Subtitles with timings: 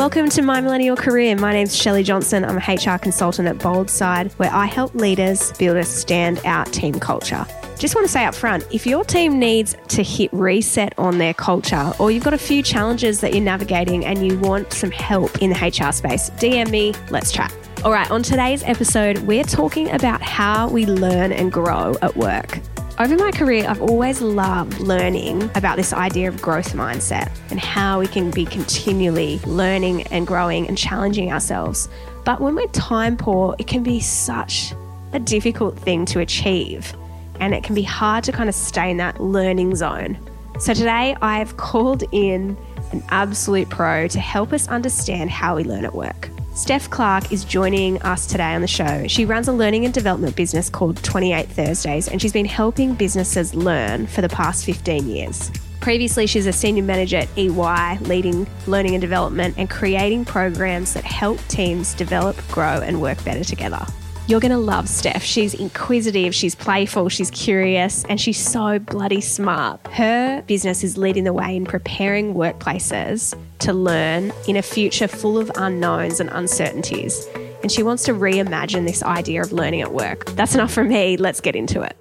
[0.00, 1.36] Welcome to My Millennial Career.
[1.36, 2.42] My name's Shelley Johnson.
[2.42, 7.44] I'm a HR consultant at Boldside, where I help leaders build a standout team culture.
[7.78, 11.34] Just want to say up front if your team needs to hit reset on their
[11.34, 15.42] culture, or you've got a few challenges that you're navigating and you want some help
[15.42, 17.54] in the HR space, DM me, let's chat.
[17.84, 22.58] All right, on today's episode, we're talking about how we learn and grow at work.
[23.00, 27.98] Over my career, I've always loved learning about this idea of growth mindset and how
[27.98, 31.88] we can be continually learning and growing and challenging ourselves.
[32.26, 34.74] But when we're time poor, it can be such
[35.14, 36.94] a difficult thing to achieve
[37.40, 40.18] and it can be hard to kind of stay in that learning zone.
[40.58, 42.54] So today, I've called in
[42.92, 46.28] an absolute pro to help us understand how we learn at work.
[46.60, 49.06] Steph Clarke is joining us today on the show.
[49.06, 53.54] She runs a learning and development business called 28 Thursdays, and she's been helping businesses
[53.54, 55.50] learn for the past 15 years.
[55.80, 61.02] Previously, she's a senior manager at EY, leading learning and development and creating programs that
[61.02, 63.86] help teams develop, grow, and work better together.
[64.26, 65.24] You're going to love Steph.
[65.24, 69.84] She's inquisitive, she's playful, she's curious, and she's so bloody smart.
[69.88, 75.36] Her business is leading the way in preparing workplaces to learn in a future full
[75.36, 77.26] of unknowns and uncertainties.
[77.62, 80.26] And she wants to reimagine this idea of learning at work.
[80.30, 81.16] That's enough from me.
[81.16, 81.99] Let's get into it.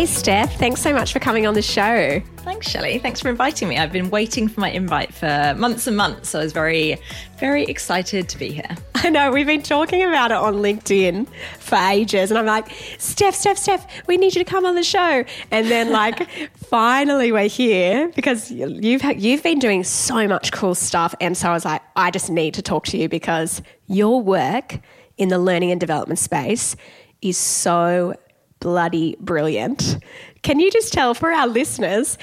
[0.00, 2.22] Hey, Steph, thanks so much for coming on the show.
[2.38, 2.96] Thanks, Shelley.
[3.00, 3.76] Thanks for inviting me.
[3.76, 6.96] I've been waiting for my invite for months and months, so I was very,
[7.38, 8.78] very excited to be here.
[8.94, 11.28] I know, we've been talking about it on LinkedIn
[11.58, 14.82] for ages, and I'm like, Steph, Steph, Steph, we need you to come on the
[14.82, 15.22] show.
[15.50, 21.14] And then, like, finally, we're here because you've, you've been doing so much cool stuff.
[21.20, 24.80] And so I was like, I just need to talk to you because your work
[25.18, 26.74] in the learning and development space
[27.20, 28.14] is so
[28.60, 29.98] bloody brilliant.
[30.42, 32.16] Can you just tell for our listeners?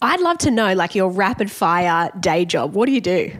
[0.00, 2.74] I'd love to know, like, your rapid fire day job.
[2.74, 3.32] What do you do?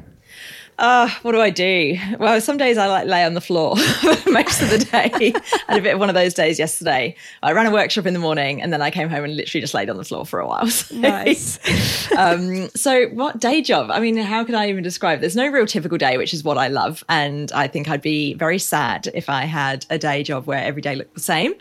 [0.78, 1.96] Uh, what do I do?
[2.18, 3.76] Well, some days I like lay on the floor
[4.26, 5.32] most of the day.
[5.68, 7.14] I had a bit of one of those days yesterday.
[7.42, 9.74] I ran a workshop in the morning and then I came home and literally just
[9.74, 10.62] laid on the floor for a while.
[10.72, 11.58] So, nice.
[12.16, 13.90] um, so, what day job?
[13.90, 15.20] I mean, how can I even describe?
[15.20, 17.04] There's no real typical day, which is what I love.
[17.08, 20.82] And I think I'd be very sad if I had a day job where every
[20.82, 21.52] day looked the same.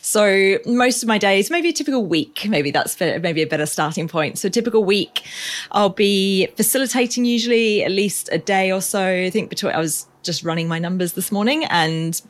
[0.00, 4.08] So, most of my days, maybe a typical week, maybe that's maybe a better starting
[4.08, 4.38] point.
[4.38, 5.24] So, typical week,
[5.72, 9.04] I'll be facilitating usually at least a day or so.
[9.04, 12.20] I think between I was just running my numbers this morning and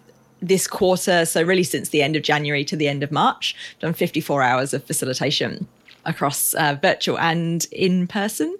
[0.40, 3.92] this quarter, so really since the end of January to the end of March, done
[3.92, 5.66] 54 hours of facilitation
[6.06, 8.56] across uh, virtual and in person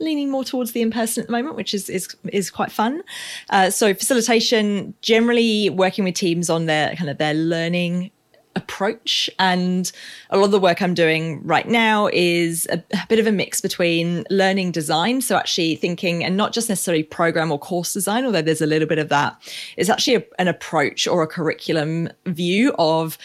[0.00, 3.02] leaning more towards the in person at the moment, which is is is quite fun.
[3.50, 8.10] Uh, so facilitation, generally working with teams on their kind of their learning
[8.56, 9.30] approach.
[9.38, 9.90] And
[10.30, 13.32] a lot of the work I'm doing right now is a, a, bit of a
[13.32, 15.20] mix between learning design.
[15.20, 18.88] So, actually thinking, and not just necessarily program or course design, although there's a little
[18.88, 19.36] bit of that,
[19.76, 23.18] it's actually a, an approach or a curriculum view of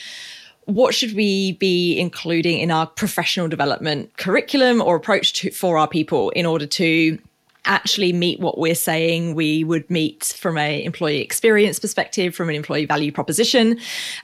[0.66, 5.88] what should we be including in our professional development curriculum or approach to, for our
[5.88, 7.20] people in order to
[7.66, 12.56] actually meet what we're saying we would meet from a employee experience perspective, from an
[12.56, 13.78] employee value proposition.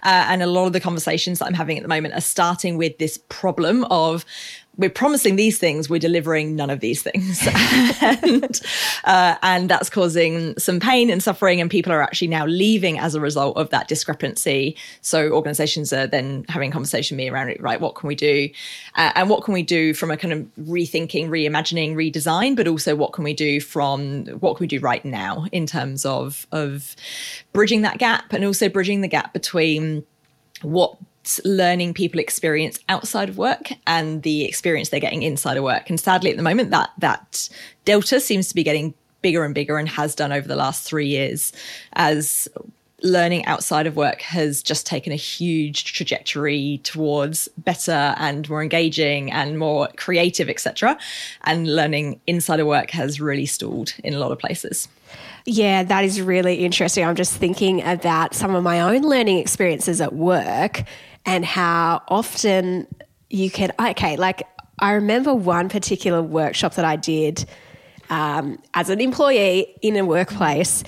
[0.03, 2.77] Uh, and a lot of the conversations that I'm having at the moment are starting
[2.77, 4.25] with this problem of
[4.77, 7.45] we're promising these things, we're delivering none of these things.
[8.01, 8.61] and,
[9.03, 13.13] uh, and that's causing some pain and suffering, and people are actually now leaving as
[13.13, 14.77] a result of that discrepancy.
[15.01, 17.81] So organizations are then having a conversation with me around it, right?
[17.81, 18.49] What can we do?
[18.95, 22.95] Uh, and what can we do from a kind of rethinking, reimagining, redesign, but also
[22.95, 26.95] what can we do from what can we do right now in terms of, of
[27.51, 30.05] bridging that gap and also bridging the gap between
[30.61, 30.97] what
[31.45, 35.89] learning people experience outside of work and the experience they're getting inside of work.
[35.89, 37.49] And sadly, at the moment, that that
[37.85, 41.07] delta seems to be getting bigger and bigger and has done over the last three
[41.07, 41.53] years
[41.93, 42.47] as
[43.03, 49.31] learning outside of work has just taken a huge trajectory towards better and more engaging
[49.31, 50.97] and more creative, etc.
[51.43, 54.87] And learning inside of work has really stalled in a lot of places.
[55.45, 57.03] Yeah, that is really interesting.
[57.03, 60.83] I'm just thinking about some of my own learning experiences at work
[61.25, 62.87] and how often
[63.29, 64.43] you can, okay, like
[64.79, 67.45] I remember one particular workshop that I did
[68.09, 70.83] um, as an employee in a workplace.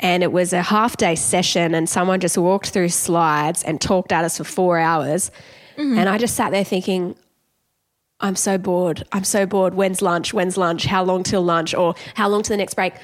[0.00, 4.10] And it was a half day session, and someone just walked through slides and talked
[4.10, 5.30] at us for four hours.
[5.76, 5.98] Mm-hmm.
[5.98, 7.14] And I just sat there thinking,
[8.20, 9.04] I'm so bored.
[9.12, 9.74] I'm so bored.
[9.74, 10.34] When's lunch?
[10.34, 10.84] When's lunch?
[10.84, 11.74] How long till lunch?
[11.74, 12.94] Or how long to the next break?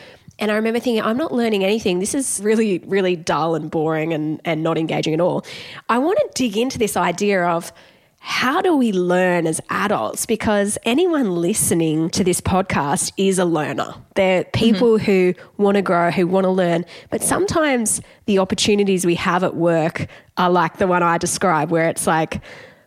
[0.40, 1.98] And I remember thinking, I'm not learning anything.
[2.00, 5.44] This is really, really dull and boring and, and not engaging at all.
[5.88, 7.72] I want to dig into this idea of
[8.22, 10.26] how do we learn as adults?
[10.26, 13.94] Because anyone listening to this podcast is a learner.
[14.14, 15.04] They're people mm-hmm.
[15.04, 16.84] who want to grow, who want to learn.
[17.10, 20.06] But sometimes the opportunities we have at work
[20.36, 22.42] are like the one I described, where it's like,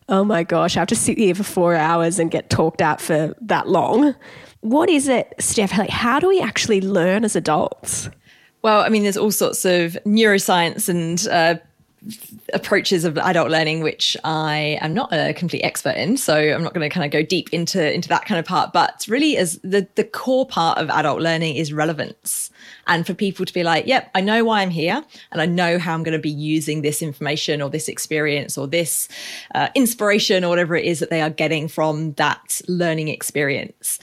[0.08, 3.02] oh my gosh, I have to sit here for four hours and get talked at
[3.02, 4.16] for that long
[4.64, 5.78] what is it, Steph?
[5.78, 8.10] Like, how do we actually learn as adults?
[8.62, 11.56] Well, I mean, there's all sorts of neuroscience and uh,
[12.54, 16.74] approaches of adult learning which I am not a complete expert in so I'm not
[16.74, 19.58] going to kind of go deep into into that kind of part but really as
[19.64, 22.52] the the core part of adult learning is relevance
[22.88, 25.80] and for people to be like yep I know why I'm here and I know
[25.80, 29.08] how I'm going to be using this information or this experience or this
[29.56, 33.98] uh, inspiration or whatever it is that they are getting from that learning experience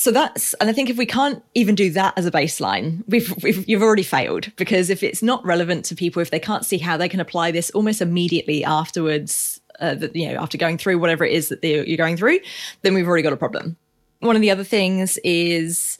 [0.00, 3.34] so that's and i think if we can't even do that as a baseline we've,
[3.42, 4.50] we've, you've already failed.
[4.56, 7.50] Because if it's not relevant to people if they can't see how they can apply
[7.50, 11.62] this almost immediately afterwards uh, that you know after going through whatever it is that
[11.62, 12.38] you're going through
[12.82, 13.76] then we've already got a problem.
[14.20, 15.96] One of the other things is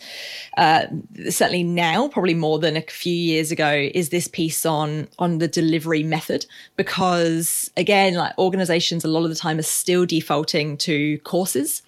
[0.58, 0.84] uh,
[1.30, 5.48] certainly now probably more than a few years ago is this piece on on the
[5.48, 6.46] delivery method.
[6.76, 11.82] Because again like organizations a lot of the time are still defaulting to courses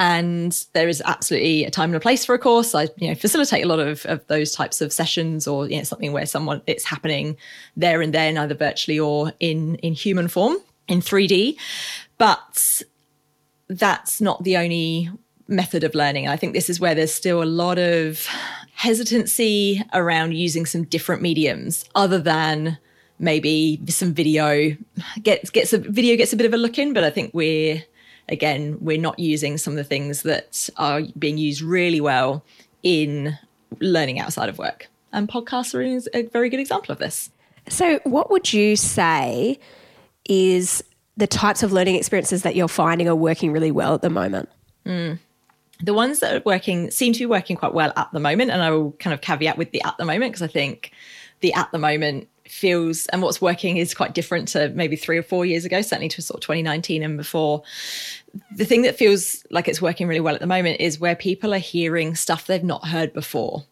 [0.00, 2.74] and there is absolutely a time and a place for a course.
[2.74, 5.84] I you know facilitate a lot of, of those types of sessions or you know
[5.84, 7.36] something where someone it's happening
[7.76, 10.56] there and then either virtually or in in human form
[10.88, 11.56] in 3D.
[12.16, 12.82] But
[13.68, 15.10] that's not the only
[15.48, 16.28] method of learning.
[16.28, 18.26] I think this is where there's still a lot of
[18.72, 22.78] hesitancy around using some different mediums other than
[23.18, 24.74] maybe some video
[25.22, 27.84] gets gets a video gets a bit of a look in, but I think we're
[28.30, 32.44] again, we're not using some of the things that are being used really well
[32.82, 33.38] in
[33.80, 34.88] learning outside of work.
[35.12, 37.30] And podcasts are a very good example of this.
[37.68, 39.58] So, what would you say
[40.28, 40.82] is
[41.16, 44.48] the types of learning experiences that you're finding are working really well at the moment?
[44.86, 45.18] Mm.
[45.82, 48.50] The ones that are working seem to be working quite well at the moment.
[48.50, 50.92] And I will kind of caveat with the at the moment because I think
[51.40, 55.22] the at the moment feels and what's working is quite different to maybe three or
[55.22, 57.62] four years ago, certainly to sort of 2019 and before.
[58.56, 61.54] The thing that feels like it's working really well at the moment is where people
[61.54, 63.64] are hearing stuff they've not heard before.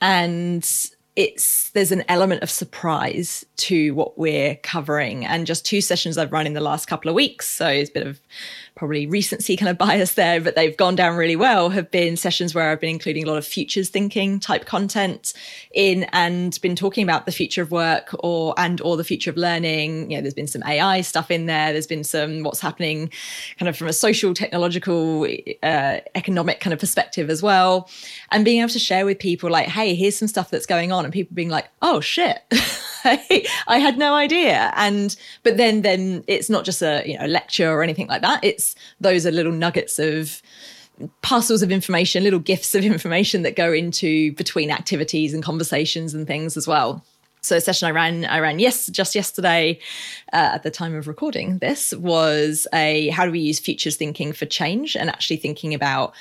[0.00, 0.68] And
[1.14, 6.32] it's there's an element of surprise to what we're covering and just two sessions i've
[6.32, 8.18] run in the last couple of weeks so it's a bit of
[8.74, 12.54] probably recency kind of bias there, but they've gone down really well, have been sessions
[12.54, 15.32] where I've been including a lot of futures thinking type content
[15.72, 19.36] in and been talking about the future of work or and or the future of
[19.36, 20.10] learning.
[20.10, 21.72] You know, there's been some AI stuff in there.
[21.72, 23.10] There's been some what's happening
[23.58, 25.26] kind of from a social, technological,
[25.62, 27.90] uh, economic kind of perspective as well.
[28.30, 31.04] And being able to share with people like, hey, here's some stuff that's going on,
[31.04, 32.38] and people being like, oh shit.
[33.04, 34.72] I had no idea.
[34.76, 38.44] And but then then it's not just a you know lecture or anything like that.
[38.44, 38.61] It's
[39.00, 40.42] those are little nuggets of
[41.22, 46.26] parcels of information, little gifts of information that go into between activities and conversations and
[46.26, 47.04] things as well.
[47.44, 49.80] So a session I ran, I ran yes, just yesterday,
[50.32, 54.32] uh, at the time of recording this was a how do we use futures thinking
[54.32, 56.14] for change and actually thinking about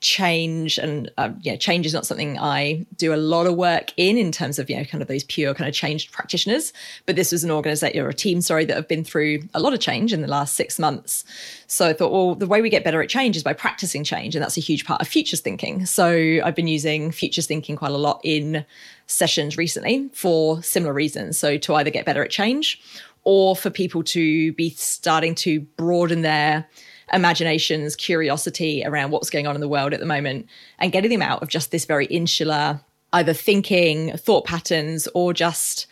[0.00, 4.16] change and uh, yeah change is not something i do a lot of work in
[4.16, 6.72] in terms of you know kind of those pure kind of changed practitioners.
[7.06, 9.74] But this was an organization or a team sorry that have been through a lot
[9.74, 11.24] of change in the last six months.
[11.66, 14.34] So i thought well the way we get better at change is by practicing change
[14.34, 15.86] and that's a huge part of futures thinking.
[15.86, 18.64] So i've been using futures thinking quite a lot in
[19.06, 21.38] sessions recently for similar reasons.
[21.38, 22.80] So to either get better at change
[23.24, 26.66] or for people to be starting to broaden their
[27.12, 30.46] imaginations, curiosity around what's going on in the world at the moment,
[30.78, 32.80] and getting them out of just this very insular
[33.14, 35.86] either thinking, thought patterns, or just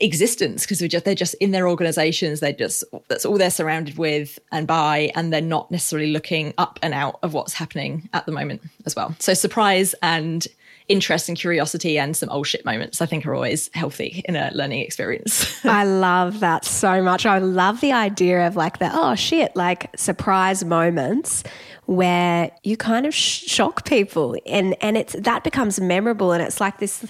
[0.00, 4.38] existence because just, they're just in their organizations they're just that's all they're surrounded with
[4.50, 8.32] and by and they're not necessarily looking up and out of what's happening at the
[8.32, 9.14] moment as well.
[9.20, 10.46] So surprise and
[10.88, 14.50] interest and curiosity and some old shit moments, I think are always healthy in a
[14.54, 15.64] learning experience.
[15.64, 17.26] I love that so much.
[17.26, 21.44] I love the idea of like the, oh shit, like surprise moments
[21.86, 26.32] where you kind of sh- shock people and, and it's, that becomes memorable.
[26.32, 27.04] And it's like this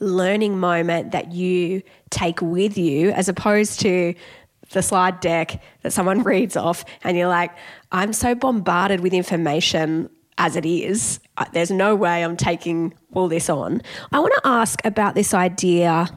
[0.00, 4.14] learning moment that you take with you as opposed to
[4.70, 7.52] the slide deck that someone reads off and you're like,
[7.90, 10.10] I'm so bombarded with information
[10.42, 11.20] as it is.
[11.52, 13.80] There's no way I'm taking all this on.
[14.10, 16.08] I want to ask about this idea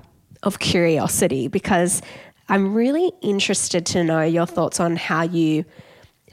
[0.41, 2.01] of curiosity because
[2.49, 5.63] I'm really interested to know your thoughts on how you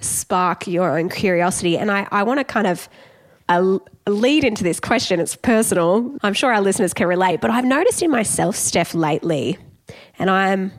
[0.00, 1.76] spark your own curiosity.
[1.76, 2.88] And I, I want to kind of
[3.50, 5.20] uh, lead into this question.
[5.20, 6.16] It's personal.
[6.22, 9.58] I'm sure our listeners can relate, but I've noticed in myself, Steph, lately,
[10.18, 10.72] and I'm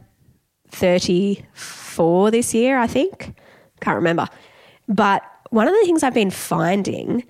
[0.70, 3.36] 34 this year, I think.
[3.82, 4.28] Can't remember.
[4.88, 5.22] But
[5.54, 7.24] one of the things I've been finding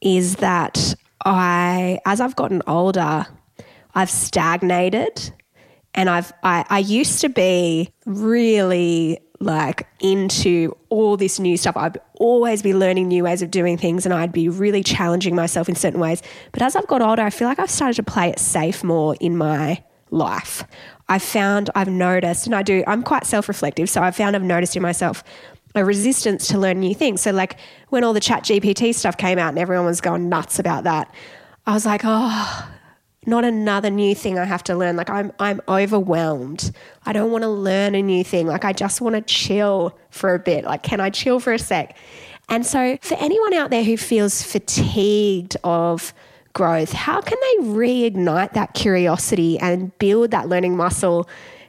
[0.00, 3.24] is that I, as I've gotten older,
[3.94, 5.32] I've stagnated
[5.94, 11.76] and I've I, I used to be really like into all this new stuff.
[11.76, 15.68] I'd always be learning new ways of doing things and I'd be really challenging myself
[15.68, 16.22] in certain ways.
[16.50, 19.14] But as I've got older, I feel like I've started to play it safe more
[19.20, 20.64] in my life.
[21.08, 23.88] I've found, I've noticed, and I do, I'm quite self reflective.
[23.88, 25.22] So I've found I've noticed in myself
[25.76, 27.20] a resistance to learn new things.
[27.20, 27.58] So, like
[27.90, 31.14] when all the chat GPT stuff came out and everyone was going nuts about that,
[31.66, 32.68] I was like, oh,
[33.26, 34.96] not another new thing I have to learn.
[34.96, 36.70] Like I'm I'm overwhelmed.
[37.04, 38.46] I don't want to learn a new thing.
[38.46, 40.64] Like I just want to chill for a bit.
[40.64, 41.96] Like can I chill for a sec?
[42.48, 46.14] And so for anyone out there who feels fatigued of
[46.52, 51.28] growth, how can they reignite that curiosity and build that learning muscle?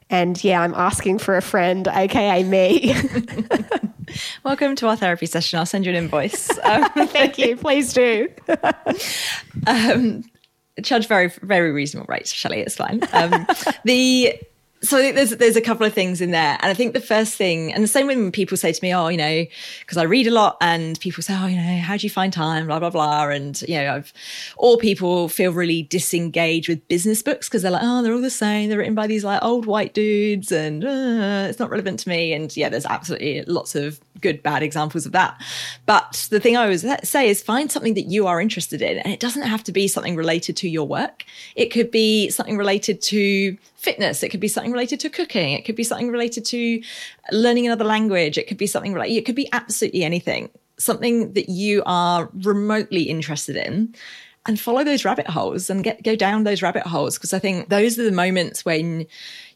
[0.09, 2.95] And yeah, I'm asking for a friend, aka me.
[4.43, 5.59] Welcome to our therapy session.
[5.59, 6.49] I'll send you an invoice.
[6.67, 7.55] Um, Thank you.
[7.55, 8.27] Please do.
[9.67, 10.23] um,
[10.83, 12.59] charge very very reasonable rates, Shelley.
[12.59, 13.01] It's fine.
[13.13, 13.47] Um,
[13.85, 14.37] the
[14.87, 17.35] so i there's there's a couple of things in there, and I think the first
[17.35, 19.45] thing, and the same when people say to me, "Oh, you know,"
[19.81, 22.31] because I read a lot, and people say, "Oh, you know, how do you find
[22.31, 24.13] time?" Blah blah blah, and you know, I've
[24.55, 28.29] all people feel really disengaged with business books because they're like, "Oh, they're all the
[28.29, 28.69] same.
[28.69, 32.33] They're written by these like old white dudes, and uh, it's not relevant to me."
[32.33, 35.39] And yeah, there's absolutely lots of good bad examples of that.
[35.85, 39.13] But the thing I always say is find something that you are interested in, and
[39.13, 41.25] it doesn't have to be something related to your work.
[41.55, 44.23] It could be something related to fitness.
[44.23, 45.53] It could be something related to cooking.
[45.53, 46.81] It could be something related to
[47.31, 48.37] learning another language.
[48.37, 53.03] It could be something related, it could be absolutely anything, something that you are remotely
[53.03, 53.95] interested in
[54.47, 57.69] and follow those rabbit holes and get go down those rabbit holes because I think
[57.69, 59.05] those are the moments when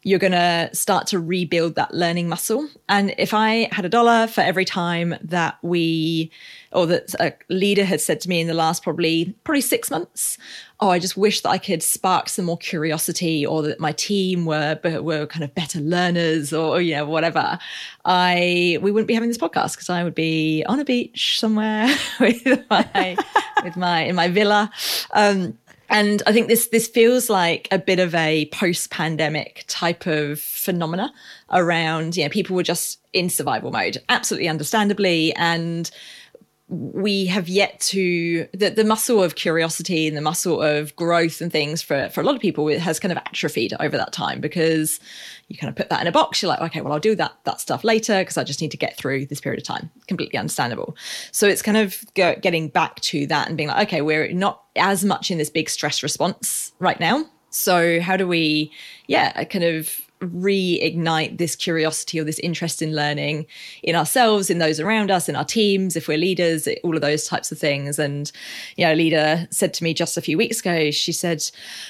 [0.02, 2.68] you're going to start to rebuild that learning muscle.
[2.88, 6.30] And if I had a dollar for every time that we
[6.72, 10.36] or that a leader had said to me in the last probably probably six months,
[10.82, 14.44] oh, I just wish that I could spark some more curiosity, or that my team
[14.44, 17.58] were were kind of better learners, or you know whatever.
[18.04, 21.86] I we wouldn't be having this podcast because I would be on a beach somewhere
[22.20, 23.16] with my
[23.62, 24.70] with my in my villa.
[25.12, 25.56] Um,
[25.88, 30.40] and I think this this feels like a bit of a post pandemic type of
[30.40, 31.12] phenomena
[31.50, 32.16] around.
[32.16, 35.88] You know, people were just in survival mode, absolutely understandably, and
[36.72, 41.52] we have yet to the, the muscle of curiosity and the muscle of growth and
[41.52, 44.40] things for for a lot of people it has kind of atrophied over that time
[44.40, 44.98] because
[45.48, 47.32] you kind of put that in a box you're like okay well I'll do that
[47.44, 49.90] that stuff later because I just need to get through this period of time.
[50.08, 50.96] Completely understandable.
[51.30, 54.62] So it's kind of go, getting back to that and being like okay we're not
[54.74, 57.26] as much in this big stress response right now.
[57.50, 58.72] So how do we
[59.08, 59.90] yeah kind of
[60.22, 63.46] reignite this curiosity or this interest in learning
[63.82, 67.26] in ourselves, in those around us, in our teams, if we're leaders, all of those
[67.26, 67.98] types of things.
[67.98, 68.30] And,
[68.76, 71.42] you know, a leader said to me just a few weeks ago, she said,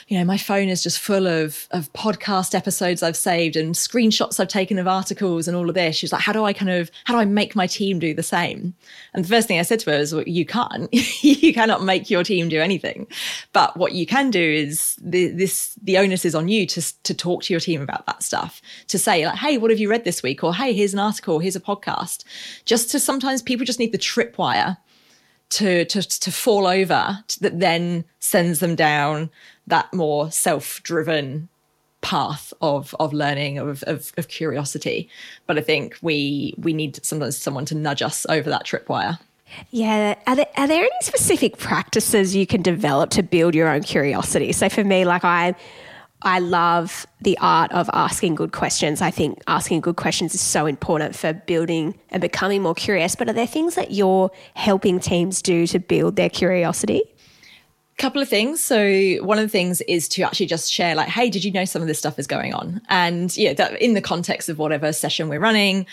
[0.08, 4.40] you know, my phone is just full of, of podcast episodes I've saved and screenshots
[4.40, 5.96] I've taken of articles and all of this.
[5.96, 8.22] She's like, how do I kind of, how do I make my team do the
[8.22, 8.74] same?
[9.14, 12.10] And the first thing I said to her is, well, you can't, you cannot make
[12.10, 13.06] your team do anything.
[13.52, 17.14] But what you can do is the, this, the onus is on you to, to
[17.14, 20.04] talk to your team about that stuff to say like hey what have you read
[20.04, 22.24] this week or hey here's an article here's a podcast
[22.64, 24.76] just to sometimes people just need the tripwire
[25.50, 29.30] to to to fall over that then sends them down
[29.66, 31.48] that more self-driven
[32.00, 35.08] path of of learning of, of, of curiosity
[35.46, 39.18] but i think we we need sometimes someone to nudge us over that tripwire
[39.70, 40.14] yeah.
[40.26, 44.52] Are there, are there any specific practices you can develop to build your own curiosity?
[44.52, 45.54] So for me, like I,
[46.22, 49.02] I love the art of asking good questions.
[49.02, 53.16] I think asking good questions is so important for building and becoming more curious.
[53.16, 57.02] But are there things that you're helping teams do to build their curiosity?
[57.98, 58.62] A couple of things.
[58.62, 61.64] So one of the things is to actually just share, like, hey, did you know
[61.64, 62.80] some of this stuff is going on?
[62.88, 65.86] And yeah, that in the context of whatever session we're running.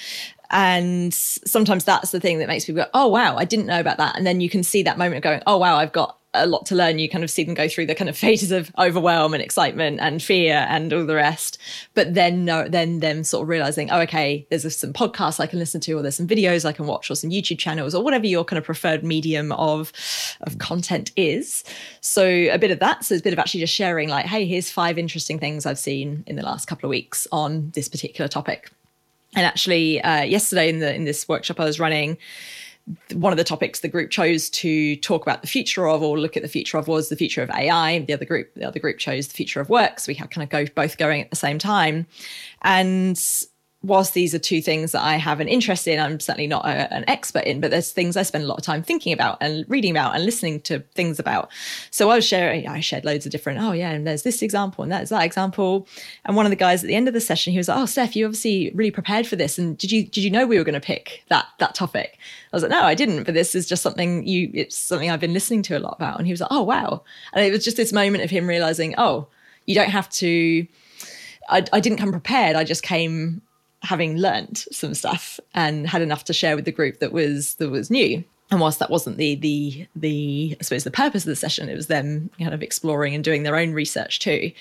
[0.52, 3.98] And sometimes that's the thing that makes people go, oh wow, I didn't know about
[3.98, 4.16] that.
[4.16, 6.66] And then you can see that moment of going, oh wow, I've got a lot
[6.68, 7.00] to learn.
[7.00, 10.00] You kind of see them go through the kind of phases of overwhelm and excitement
[10.00, 11.58] and fear and all the rest.
[11.94, 15.82] But then then them sort of realizing, oh, okay, there's some podcasts I can listen
[15.82, 18.46] to, or there's some videos I can watch, or some YouTube channels, or whatever your
[18.46, 19.92] kind of preferred medium of
[20.42, 21.64] of content is.
[22.02, 23.04] So a bit of that.
[23.04, 25.80] So it's a bit of actually just sharing, like, hey, here's five interesting things I've
[25.80, 28.72] seen in the last couple of weeks on this particular topic.
[29.36, 32.18] And actually, uh, yesterday in the in this workshop I was running
[33.14, 36.36] one of the topics the group chose to talk about the future of or look
[36.36, 38.00] at the future of was the future of AI.
[38.00, 40.00] The other group, the other group chose the future of work.
[40.00, 42.08] So we had kind of go both going at the same time.
[42.64, 43.18] And
[43.82, 46.94] whilst these are two things that I have an interest in, I'm certainly not a,
[46.94, 49.64] an expert in, but there's things I spend a lot of time thinking about and
[49.70, 51.50] reading about and listening to things about.
[51.90, 54.84] So I was sharing, I shared loads of different, oh yeah, and there's this example
[54.84, 55.88] and there's that example.
[56.26, 57.86] And one of the guys at the end of the session, he was like, oh,
[57.86, 59.58] Steph, you obviously really prepared for this.
[59.58, 62.18] And did you, did you know we were going to pick that, that topic?
[62.52, 65.22] I was like, no, I didn't, but this is just something you, it's something I've
[65.22, 66.18] been listening to a lot about.
[66.18, 67.04] And he was like, oh, wow.
[67.32, 69.28] And it was just this moment of him realizing, oh,
[69.66, 70.68] you don't have to,
[71.48, 72.58] I, I didn't come prepared.
[72.58, 73.42] I just came
[73.82, 77.70] having learned some stuff and had enough to share with the group that was that
[77.70, 78.24] was new.
[78.52, 81.76] And whilst that wasn't the the the I suppose the purpose of the session, it
[81.76, 84.52] was them kind of exploring and doing their own research too.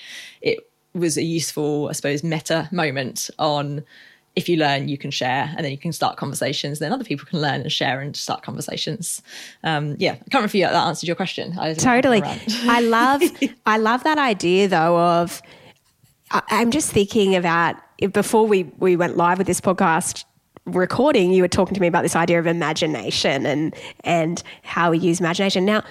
[0.41, 0.59] It
[0.93, 3.83] was a useful, I suppose, meta moment on
[4.35, 6.79] if you learn, you can share, and then you can start conversations.
[6.79, 9.21] Then other people can learn and share and start conversations.
[9.63, 11.57] Um, yeah, I can't remember if that answered your question.
[11.59, 12.21] I totally.
[12.63, 13.21] I love,
[13.65, 15.41] I love that idea though of.
[16.31, 17.75] I'm just thinking about
[18.07, 20.23] before we, we went live with this podcast
[20.65, 24.99] recording, you were talking to me about this idea of imagination and and how we
[24.99, 25.65] use imagination.
[25.65, 25.83] Now,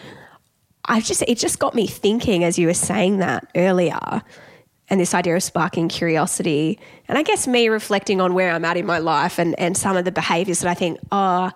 [0.85, 4.23] I've just it just got me thinking as you were saying that earlier,
[4.89, 8.77] and this idea of sparking curiosity, and I guess me reflecting on where I'm at
[8.77, 11.51] in my life and and some of the behaviors that I think, oh,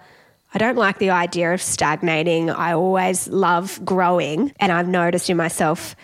[0.55, 2.51] I don't like the idea of stagnating.
[2.51, 5.97] I always love growing, and I've noticed in myself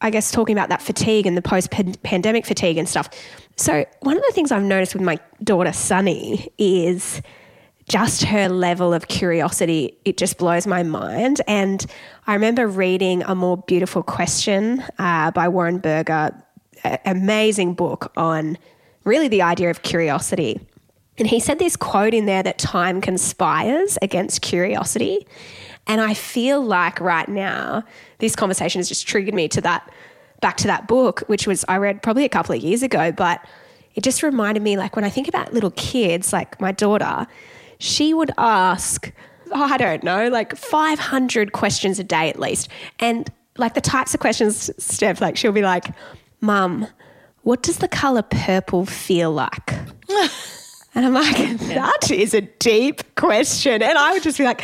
[0.00, 3.08] I guess talking about that fatigue and the post pandemic fatigue and stuff.
[3.56, 7.22] So, one of the things I've noticed with my daughter Sunny is
[7.88, 9.96] just her level of curiosity.
[10.04, 11.40] It just blows my mind.
[11.46, 11.84] And
[12.26, 16.32] I remember reading A More Beautiful Question uh, by Warren Berger,
[16.82, 18.58] an amazing book on
[19.04, 20.60] really the idea of curiosity.
[21.18, 25.26] And he said this quote in there that time conspires against curiosity.
[25.86, 27.84] And I feel like right now,
[28.18, 29.88] this conversation has just triggered me to that,
[30.44, 33.42] back to that book, which was I read probably a couple of years ago, but
[33.94, 37.26] it just reminded me like when I think about little kids, like my daughter,
[37.78, 39.10] she would ask,
[39.52, 42.68] oh, I don't know, like 500 questions a day at least.
[42.98, 45.86] And like the types of questions, Steph, like she'll be like,
[46.42, 46.88] Mum,
[47.40, 49.72] what does the color purple feel like?
[50.94, 53.82] and I'm like, that is a deep question.
[53.82, 54.62] And I would just be like,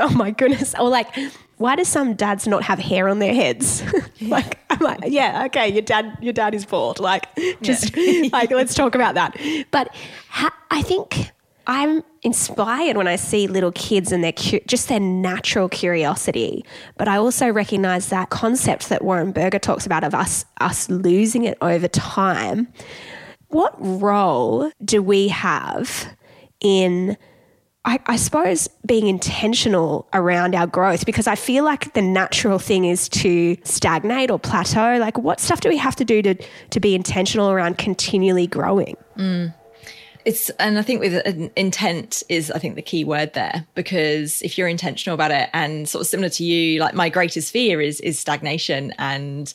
[0.00, 0.74] oh my goodness.
[0.74, 1.14] Or like,
[1.60, 3.82] why do some dads not have hair on their heads?
[4.22, 6.98] like, I'm like, yeah, okay, your dad, your dad is bald.
[6.98, 7.26] Like,
[7.60, 8.28] just yeah.
[8.32, 9.36] like, let's talk about that.
[9.70, 9.94] But
[10.30, 11.30] ha- I think
[11.66, 16.64] I'm inspired when I see little kids and their cu- just their natural curiosity.
[16.96, 21.44] But I also recognize that concept that Warren Berger talks about of us us losing
[21.44, 22.68] it over time.
[23.48, 26.16] What role do we have
[26.62, 27.18] in
[27.84, 32.84] I, I, suppose being intentional around our growth because I feel like the natural thing
[32.84, 34.98] is to stagnate or plateau.
[34.98, 38.96] Like, what stuff do we have to do to to be intentional around continually growing?
[39.16, 39.54] Mm.
[40.26, 44.58] It's and I think with intent is I think the key word there because if
[44.58, 48.00] you're intentional about it and sort of similar to you, like my greatest fear is
[48.00, 49.54] is stagnation and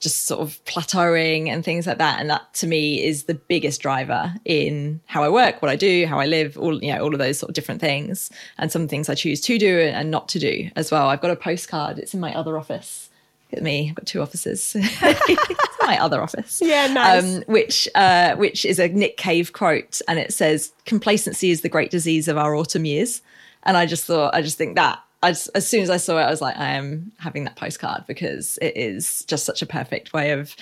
[0.00, 2.20] just sort of plateauing and things like that.
[2.20, 6.06] And that to me is the biggest driver in how I work, what I do,
[6.06, 8.88] how I live, all, you know, all of those sort of different things and some
[8.88, 11.08] things I choose to do and not to do as well.
[11.08, 11.98] I've got a postcard.
[11.98, 13.10] It's in my other office.
[13.50, 13.88] Look at me.
[13.88, 14.76] I've got two offices.
[14.78, 16.60] it's my other office.
[16.68, 17.24] Yeah, nice.
[17.24, 20.00] Um, which, uh, which is a Nick Cave quote.
[20.06, 23.22] And it says, complacency is the great disease of our autumn years.
[23.64, 26.22] And I just thought, I just think that as, as soon as I saw it,
[26.22, 30.12] I was like, I am having that postcard because it is just such a perfect
[30.12, 30.54] way of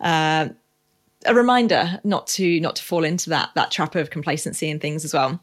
[0.00, 0.48] uh,
[1.26, 5.04] a reminder not to not to fall into that that trap of complacency and things
[5.04, 5.40] as well.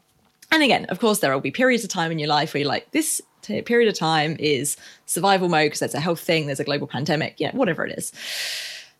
[0.50, 2.68] And again, of course, there will be periods of time in your life where you're
[2.68, 4.76] like, this t- period of time is
[5.06, 8.12] survival mode because there's a health thing, there's a global pandemic, yeah, whatever it is.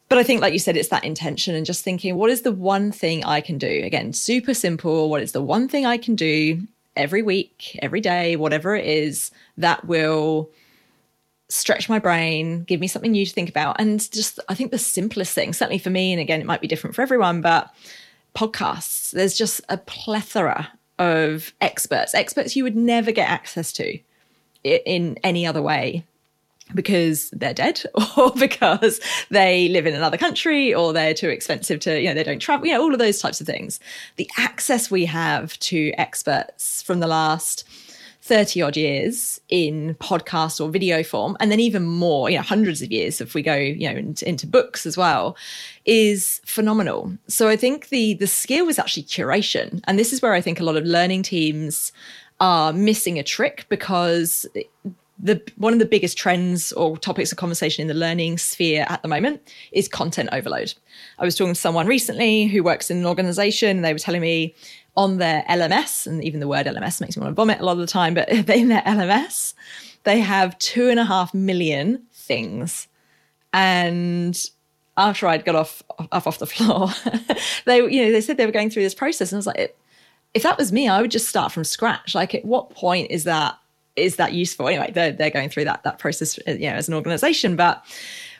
[0.09, 2.53] But I think, like you said, it's that intention and just thinking, what is the
[2.53, 3.83] one thing I can do?
[3.85, 5.11] Again, super simple.
[5.11, 6.63] What is the one thing I can do
[6.99, 10.51] every week, every day, whatever it is, that will
[11.49, 13.81] stretch my brain, give me something new to think about.
[13.81, 16.69] And just, I think the simplest thing, certainly for me, and again, it might be
[16.69, 17.75] different for everyone, but
[18.37, 23.99] podcasts, there's just a plethora of experts, experts you would never get access to
[24.65, 26.05] in any other way
[26.75, 27.83] because they're dead
[28.17, 29.01] or because
[29.31, 32.67] they live in another country or they're too expensive to, you know, they don't travel,
[32.67, 33.81] you know, all of those types of things.
[34.17, 37.65] The access we have to experts from the last
[38.29, 42.83] 30 odd years in podcast or video form, and then even more, you know, hundreds
[42.83, 45.35] of years if we go, you know, into, into, books as well,
[45.87, 47.17] is phenomenal.
[47.27, 49.81] So I think the the skill is actually curation.
[49.85, 51.91] And this is where I think a lot of learning teams
[52.39, 54.47] are missing a trick because
[55.21, 59.03] the one of the biggest trends or topics of conversation in the learning sphere at
[59.03, 60.75] the moment is content overload.
[61.19, 63.79] I was talking to someone recently who works in an organization.
[63.79, 64.55] and They were telling me
[64.97, 67.73] on their LMS, and even the word LMS makes me want to vomit a lot
[67.73, 69.55] of the time, but in their LMS,
[70.05, 72.89] they have two and a half million things.
[73.53, 74.39] And
[74.97, 76.89] after I'd got off off, off the floor,
[77.65, 79.77] they you know they said they were going through this process, and I was like,
[80.35, 82.15] if that was me, I would just start from scratch.
[82.15, 83.59] Like, at what point is that
[83.99, 84.69] is that useful?
[84.69, 87.85] Anyway, they're, they're going through that, that process, uh, you know, as an organization, but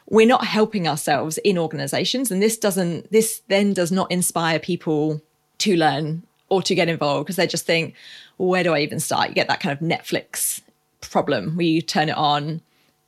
[0.09, 2.31] we're not helping ourselves in organizations.
[2.31, 5.21] And this doesn't, this then does not inspire people
[5.59, 7.95] to learn or to get involved because they just think,
[8.39, 9.29] where do I even start?
[9.29, 10.61] You get that kind of Netflix
[11.01, 12.61] problem where you turn it on,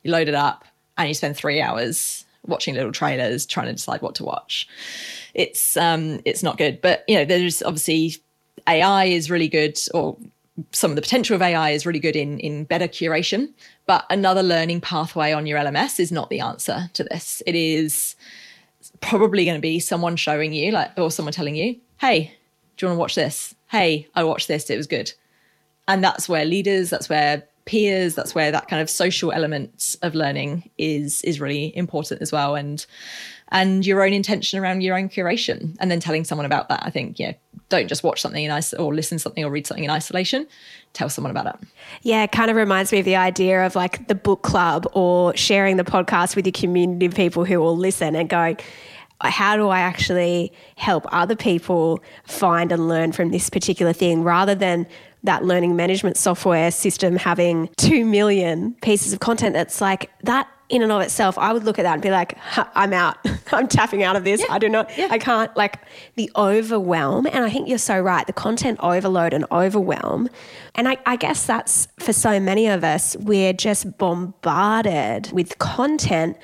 [0.03, 0.65] you load it up,
[0.97, 4.67] and you spend three hours watching little trailers trying to decide what to watch.
[5.33, 6.81] It's um it's not good.
[6.81, 8.15] But you know, there's obviously
[8.67, 10.17] AI is really good or
[10.71, 13.53] some of the potential of AI is really good in in better curation,
[13.85, 17.41] but another learning pathway on your LMS is not the answer to this.
[17.45, 18.15] It is
[18.99, 22.35] probably going to be someone showing you like or someone telling you, "Hey,
[22.77, 23.55] do you want to watch this?
[23.69, 25.11] Hey, I watched this, it was good."
[25.87, 30.15] And that's where leaders, that's where peers, that's where that kind of social element of
[30.15, 32.85] learning is is really important as well and
[33.51, 36.81] and your own intention around your own curation and then telling someone about that.
[36.83, 37.33] I think, yeah,
[37.69, 40.47] don't just watch something in isolation or listen to something or read something in isolation.
[40.93, 41.67] Tell someone about it.
[42.01, 45.35] Yeah, it kind of reminds me of the idea of like the book club or
[45.35, 48.57] sharing the podcast with your community of people who will listen and going,
[49.21, 54.55] how do I actually help other people find and learn from this particular thing rather
[54.55, 54.87] than
[55.23, 60.81] that learning management software system having 2 million pieces of content that's like that in
[60.81, 62.37] and of itself, I would look at that and be like,
[62.75, 63.17] I'm out.
[63.51, 64.39] I'm tapping out of this.
[64.39, 64.47] Yeah.
[64.49, 65.09] I do not, yeah.
[65.11, 65.79] I can't, like
[66.15, 67.27] the overwhelm.
[67.27, 68.25] And I think you're so right.
[68.25, 70.29] The content overload and overwhelm.
[70.75, 76.37] And I, I guess that's for so many of us, we're just bombarded with content,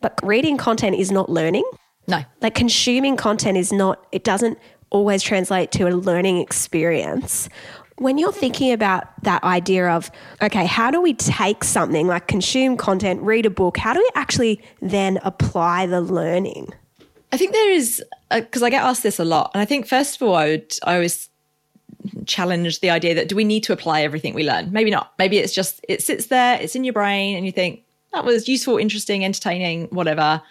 [0.00, 1.68] but reading content is not learning.
[2.06, 2.22] No.
[2.40, 4.58] Like consuming content is not, it doesn't
[4.90, 7.48] always translate to a learning experience
[7.98, 12.76] when you're thinking about that idea of, okay, how do we take something like consume
[12.76, 16.72] content, read a book, how do we actually then apply the learning?
[17.32, 19.50] I think there is, because I get asked this a lot.
[19.54, 21.28] And I think, first of all, I would, I always
[22.26, 24.72] challenge the idea that do we need to apply everything we learn?
[24.72, 25.12] Maybe not.
[25.18, 28.46] Maybe it's just, it sits there, it's in your brain, and you think, that was
[28.46, 30.42] useful, interesting, entertaining, whatever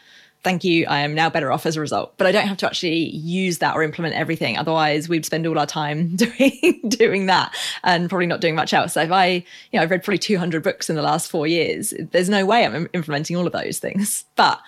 [0.43, 2.13] thank you, I am now better off as a result.
[2.17, 4.58] But I don't have to actually use that or implement everything.
[4.58, 8.93] Otherwise, we'd spend all our time doing doing that and probably not doing much else.
[8.93, 11.93] So if I, you know, I've read probably 200 books in the last four years,
[12.12, 14.25] there's no way I'm implementing all of those things.
[14.36, 14.60] But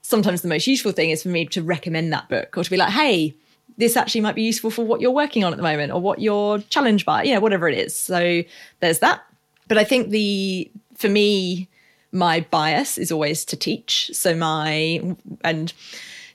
[0.00, 2.78] sometimes the most useful thing is for me to recommend that book or to be
[2.78, 3.34] like, hey,
[3.76, 6.18] this actually might be useful for what you're working on at the moment or what
[6.18, 7.98] you're challenged by, you know, whatever it is.
[7.98, 8.42] So
[8.80, 9.22] there's that.
[9.66, 11.68] But I think the, for me,
[12.12, 14.10] my bias is always to teach.
[14.12, 15.02] So my
[15.42, 15.72] and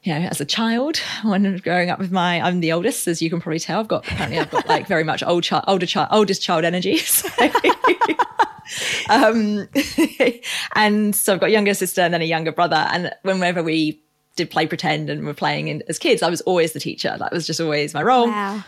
[0.03, 3.29] you know, as a child, when growing up with my, I'm the oldest, as you
[3.29, 3.79] can probably tell.
[3.79, 6.99] I've got apparently I've got like very much old child, older child, oldest child energy.
[8.65, 9.67] So, um,
[10.75, 12.87] and so I've got younger sister and then a younger brother.
[12.91, 14.01] And whenever we
[14.35, 17.15] did play pretend and were playing in, as kids, I was always the teacher.
[17.19, 18.27] That was just always my role.
[18.27, 18.63] Wow.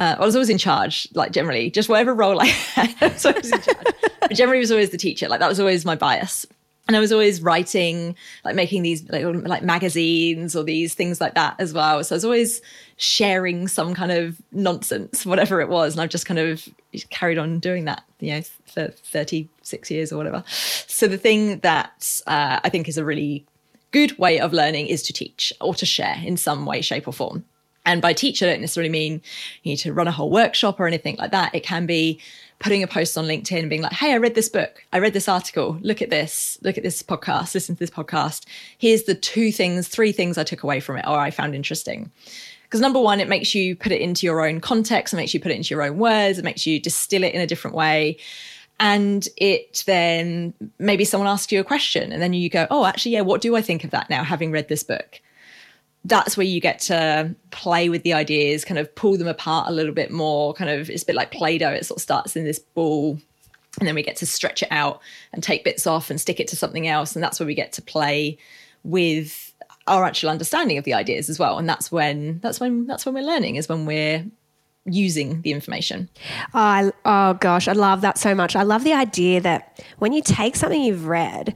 [0.00, 3.26] Uh, I was always in charge, like generally, just whatever role I had, I was
[3.26, 3.86] always in charge.
[4.20, 5.28] but generally, was always the teacher.
[5.28, 6.46] Like that was always my bias.
[6.88, 11.34] And I was always writing, like making these like, like magazines or these things like
[11.34, 12.02] that as well.
[12.02, 12.62] So I was always
[12.96, 15.92] sharing some kind of nonsense, whatever it was.
[15.92, 16.66] And I've just kind of
[17.10, 20.42] carried on doing that, you know, for 36 years or whatever.
[20.48, 23.44] So the thing that uh, I think is a really
[23.92, 27.12] good way of learning is to teach or to share in some way, shape, or
[27.12, 27.44] form.
[27.86, 29.22] And by teach, I don't necessarily mean
[29.62, 31.54] you need to run a whole workshop or anything like that.
[31.54, 32.20] It can be
[32.58, 34.84] putting a post on LinkedIn and being like, hey, I read this book.
[34.92, 35.78] I read this article.
[35.80, 36.58] Look at this.
[36.62, 37.54] Look at this podcast.
[37.54, 38.44] Listen to this podcast.
[38.76, 42.10] Here's the two things, three things I took away from it or I found interesting.
[42.64, 45.40] Because number one, it makes you put it into your own context, it makes you
[45.40, 48.18] put it into your own words, it makes you distill it in a different way.
[48.78, 53.12] and it then maybe someone asks you a question and then you go oh actually
[53.12, 55.20] yeah what do i think of that now having read this book
[56.04, 59.72] that's where you get to play with the ideas kind of pull them apart a
[59.72, 62.44] little bit more kind of it's a bit like play-doh it sort of starts in
[62.44, 63.18] this ball
[63.78, 65.00] and then we get to stretch it out
[65.32, 67.72] and take bits off and stick it to something else and that's where we get
[67.72, 68.38] to play
[68.82, 69.52] with
[69.86, 73.14] our actual understanding of the ideas as well and that's when that's when that's when
[73.14, 74.24] we're learning is when we're
[74.86, 76.08] using the information.
[76.54, 78.56] I, oh gosh, I love that so much.
[78.56, 81.54] I love the idea that when you take something you've read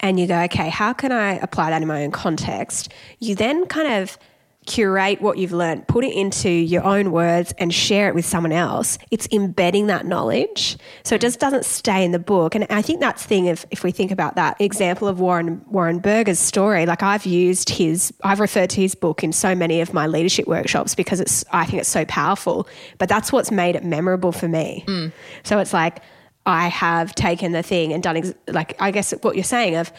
[0.00, 2.92] and you go, okay, how can I apply that in my own context?
[3.18, 4.18] You then kind of
[4.66, 8.52] curate what you've learned, put it into your own words and share it with someone
[8.52, 10.76] else, it's embedding that knowledge.
[11.02, 12.54] So it just doesn't stay in the book.
[12.54, 15.64] And I think that's the thing if, if we think about that example of Warren
[15.68, 19.80] Warren Berger's story, like I've used his I've referred to his book in so many
[19.80, 22.68] of my leadership workshops because it's I think it's so powerful.
[22.98, 24.84] But that's what's made it memorable for me.
[24.86, 25.12] Mm.
[25.42, 26.02] So it's like
[26.46, 29.92] I have taken the thing and done ex- like I guess what you're saying of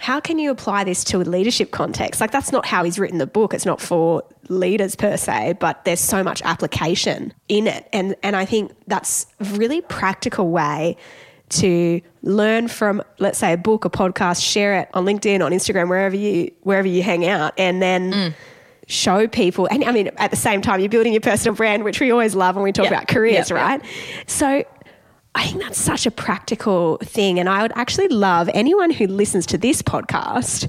[0.00, 2.20] how can you apply this to a leadership context?
[2.20, 3.52] Like, that's not how he's written the book.
[3.52, 7.88] It's not for leaders per se, but there's so much application in it.
[7.92, 10.96] And, and I think that's a really practical way
[11.50, 15.88] to learn from, let's say, a book, a podcast, share it on LinkedIn, on Instagram,
[15.88, 18.12] wherever you, wherever you hang out, and then.
[18.12, 18.34] Mm.
[18.90, 22.00] Show people, and I mean, at the same time, you're building your personal brand, which
[22.00, 22.92] we always love when we talk yeah.
[22.92, 23.82] about careers, yeah, right?
[24.26, 24.64] So,
[25.34, 27.38] I think that's such a practical thing.
[27.38, 30.68] And I would actually love anyone who listens to this podcast,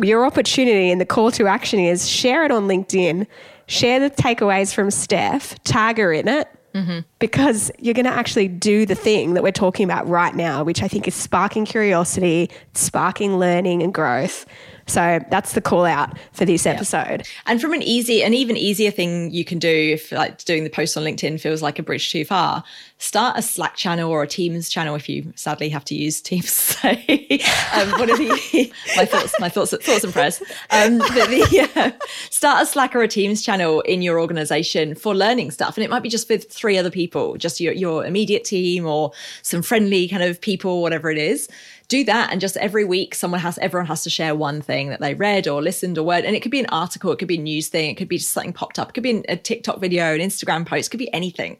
[0.00, 3.26] your opportunity and the call to action is share it on LinkedIn,
[3.66, 6.48] share the takeaways from Steph, tag her in it.
[6.74, 7.00] Mm-hmm.
[7.18, 10.82] Because you're going to actually do the thing that we're talking about right now, which
[10.82, 14.46] I think is sparking curiosity, sparking learning and growth.
[14.86, 17.20] So that's the call out for this episode.
[17.20, 17.26] Yeah.
[17.46, 20.70] And from an easy, an even easier thing you can do if like doing the
[20.70, 22.64] post on LinkedIn feels like a bridge too far,
[22.98, 26.52] start a Slack channel or a Teams channel if you sadly have to use Teams.
[26.82, 28.30] So, um, whatever you,
[28.96, 30.42] my thoughts, my thoughts, thoughts and prayers.
[30.70, 31.90] Um, the, uh,
[32.30, 35.90] start a Slack or a Teams channel in your organization for learning stuff, and it
[35.90, 40.08] might be just with three other people, just your your immediate team or some friendly
[40.08, 41.48] kind of people, whatever it is
[41.88, 45.00] do that and just every week someone has everyone has to share one thing that
[45.00, 47.38] they read or listened or word and it could be an article it could be
[47.38, 49.80] a news thing it could be just something popped up it could be a tiktok
[49.80, 51.56] video an instagram post it could be anything.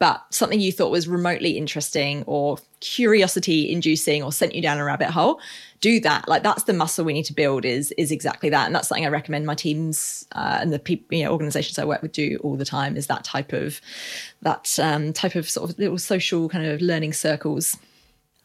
[0.00, 4.84] But something you thought was remotely interesting or curiosity inducing or sent you down a
[4.84, 5.40] rabbit hole
[5.80, 6.26] do that.
[6.28, 8.66] Like that's the muscle we need to build is is exactly that.
[8.66, 11.84] And that's something i recommend my teams uh, and the people you know organizations i
[11.84, 13.80] work with do all the time is that type of
[14.42, 17.76] that um, type of sort of little social kind of learning circles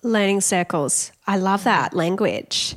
[0.02, 1.12] Learning circles.
[1.28, 2.76] I love that language.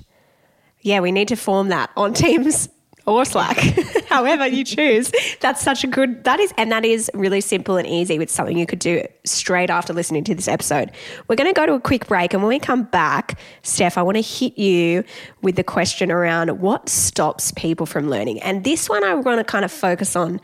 [0.80, 2.68] Yeah, we need to form that on Teams
[3.06, 3.56] or Slack,
[4.08, 5.10] however you choose.
[5.40, 8.56] That's such a good, that is, and that is really simple and easy with something
[8.56, 10.90] you could do straight after listening to this episode.
[11.28, 12.32] We're going to go to a quick break.
[12.32, 15.04] And when we come back, Steph, I want to hit you
[15.42, 18.40] with the question around what stops people from learning.
[18.40, 20.40] And this one, I want to kind of focus on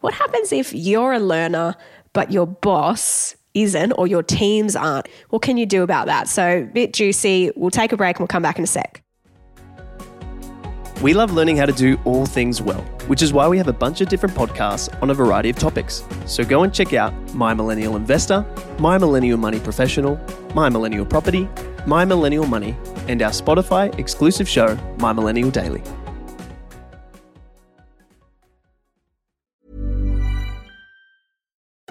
[0.00, 1.74] what happens if you're a learner,
[2.12, 5.08] but your boss isn't or your teams aren't.
[5.30, 6.28] What can you do about that?
[6.28, 7.50] So, bit juicy.
[7.56, 9.02] We'll take a break and we'll come back in a sec.
[11.00, 13.72] We love learning how to do all things well, which is why we have a
[13.72, 16.02] bunch of different podcasts on a variety of topics.
[16.26, 18.44] So go and check out My Millennial Investor,
[18.80, 20.18] My Millennial Money Professional,
[20.54, 21.48] My Millennial Property,
[21.86, 25.84] My Millennial Money, and our Spotify exclusive show, My Millennial Daily.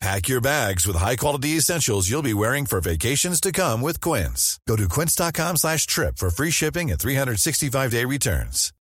[0.00, 4.60] Pack your bags with high-quality essentials you'll be wearing for vacations to come with Quince.
[4.68, 8.72] Go to quince.com slash trip for free shipping and 365-day returns.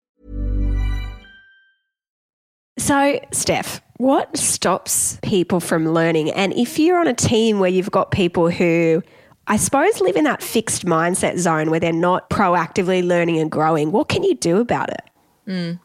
[2.77, 6.33] So, Steph, what stops people from learning?
[6.33, 9.00] And if you're on a team where you've got people who
[9.46, 13.92] I suppose live in that fixed mindset zone where they're not proactively learning and growing,
[13.92, 15.03] what can you do about it?
[15.46, 15.81] Mm.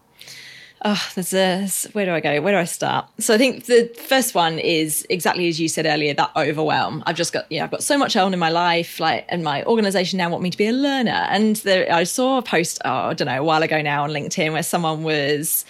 [0.86, 2.42] Oh, there's a where do I go?
[2.42, 3.06] Where do I start?
[3.20, 7.04] So I think the first one is exactly as you said earlier, that overwhelm.
[7.06, 9.44] I've just got, you know, I've got so much on in my life, like, and
[9.44, 11.28] my organization now want me to be a learner.
[11.30, 14.54] And I saw a post, oh, I don't know, a while ago now on LinkedIn
[14.54, 15.66] where someone was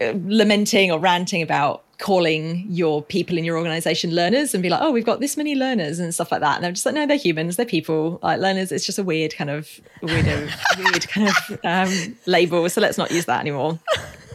[0.00, 4.80] uh, lamenting or ranting about calling your people in your organization learners and be like,
[4.82, 6.56] oh, we've got this many learners and stuff like that.
[6.56, 8.18] And I'm just like, no, they're humans, they're people.
[8.22, 10.26] Like learners, it's just a weird kind of weird,
[10.78, 12.68] weird kind of um, label.
[12.68, 13.78] So let's not use that anymore.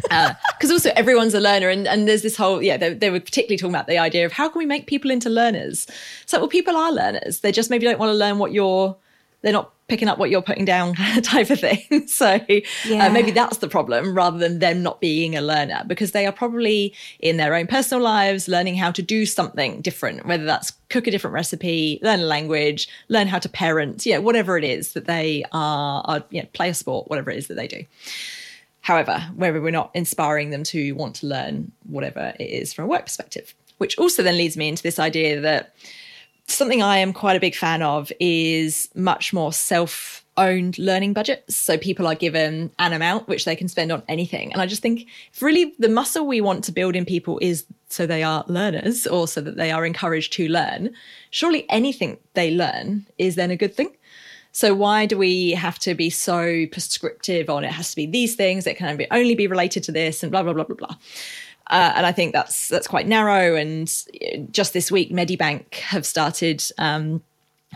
[0.04, 0.36] Because
[0.70, 2.78] uh, also everyone's a learner, and, and there's this whole yeah.
[2.78, 5.30] They, they, were particularly talking about the idea of how can we make people into
[5.30, 5.88] learners.
[6.26, 7.40] So well, people are learners.
[7.40, 8.96] They just maybe don't want to learn what you're.
[9.42, 10.94] They're not picking up what you're putting down
[11.24, 12.08] type of thing.
[12.16, 12.40] So uh,
[12.86, 13.08] yeah.
[13.08, 16.32] uh, maybe that's the problem rather than them not being a learner because they are
[16.32, 21.08] probably in their own personal lives learning how to do something different, whether that's cook
[21.08, 25.06] a different recipe, learn a language, learn how to parent, yeah, whatever it is that
[25.06, 27.84] they are, are you know, play a sport, whatever it is that they do.
[28.82, 32.88] However, whether we're not inspiring them to want to learn whatever it is from a
[32.88, 35.74] work perspective, which also then leads me into this idea that
[36.48, 41.56] something I am quite a big fan of is much more self owned learning budgets.
[41.56, 44.52] So people are given an amount which they can spend on anything.
[44.52, 47.66] And I just think if really the muscle we want to build in people is
[47.88, 50.94] so they are learners or so that they are encouraged to learn,
[51.30, 53.96] surely anything they learn is then a good thing.
[54.52, 58.36] So why do we have to be so prescriptive on it has to be these
[58.36, 60.96] things, it can only be related to this and blah, blah, blah, blah, blah.
[61.68, 63.56] Uh, and I think that's that's quite narrow.
[63.56, 63.92] And
[64.52, 67.24] just this week, Medibank have started um,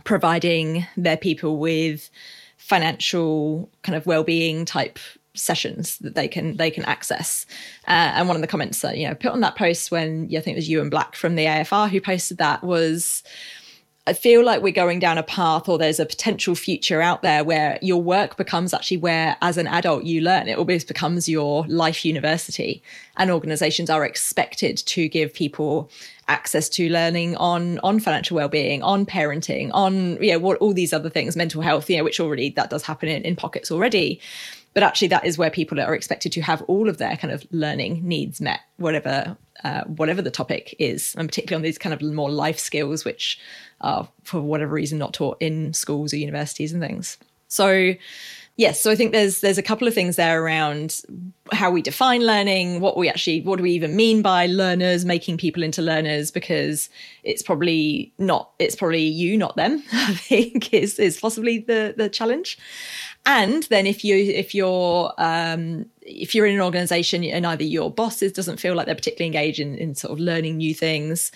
[0.03, 2.09] providing their people with
[2.57, 4.99] financial kind of well-being type
[5.33, 7.45] sessions that they can they can access.
[7.87, 10.39] Uh, and one of the comments that you know put on that post when yeah,
[10.39, 13.23] I think it was you and Black from the AFR who posted that was
[14.09, 17.43] I feel like we're going down a path or there's a potential future out there
[17.43, 20.47] where your work becomes actually where, as an adult, you learn.
[20.47, 22.81] It almost becomes your life university.
[23.17, 25.91] And organizations are expected to give people
[26.27, 30.93] access to learning on on financial well-being on parenting on you know what all these
[30.93, 34.21] other things mental health you know which already that does happen in, in pockets already
[34.73, 37.45] but actually that is where people are expected to have all of their kind of
[37.51, 41.15] learning needs met whatever uh, whatever the topic is.
[41.17, 43.39] And particularly on these kind of more life skills which
[43.81, 47.17] are for whatever reason not taught in schools or universities and things.
[47.47, 47.95] So
[48.59, 51.01] yes so i think there's there's a couple of things there around
[51.53, 55.37] how we define learning what we actually what do we even mean by learners making
[55.37, 56.89] people into learners because
[57.23, 62.09] it's probably not it's probably you not them i think is is possibly the the
[62.09, 62.57] challenge
[63.25, 67.91] and then if you if you're um, if you're in an organization and either your
[67.91, 71.31] bosses doesn't feel like they're particularly engaged in, in sort of learning new things,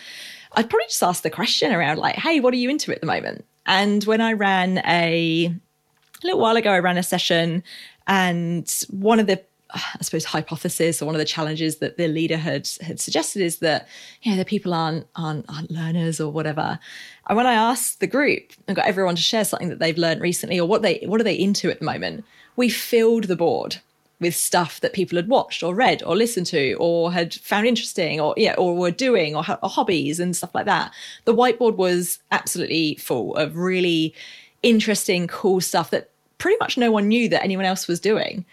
[0.53, 3.07] I'd probably just ask the question around like, hey, what are you into at the
[3.07, 3.45] moment?
[3.65, 7.63] And when I ran a, a little while ago, I ran a session
[8.07, 9.41] and one of the
[9.73, 13.57] I suppose hypothesis or one of the challenges that the leader had had suggested is
[13.59, 13.88] that
[14.21, 16.79] you know the people aren't aren't, aren't learners or whatever.
[17.27, 20.21] And when I asked the group and got everyone to share something that they've learned
[20.21, 22.23] recently or what they what are they into at the moment,
[22.55, 23.77] we filled the board
[24.19, 28.21] with stuff that people had watched or read or listened to or had found interesting
[28.21, 30.91] or yeah or were doing or, or hobbies and stuff like that.
[31.25, 34.13] The whiteboard was absolutely full of really
[34.62, 38.45] interesting, cool stuff that pretty much no one knew that anyone else was doing.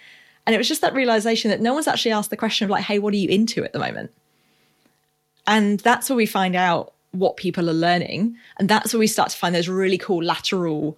[0.46, 2.84] And it was just that realization that no one's actually asked the question of like,
[2.84, 4.10] hey, what are you into at the moment?
[5.46, 8.36] And that's where we find out what people are learning.
[8.58, 10.96] And that's where we start to find those really cool lateral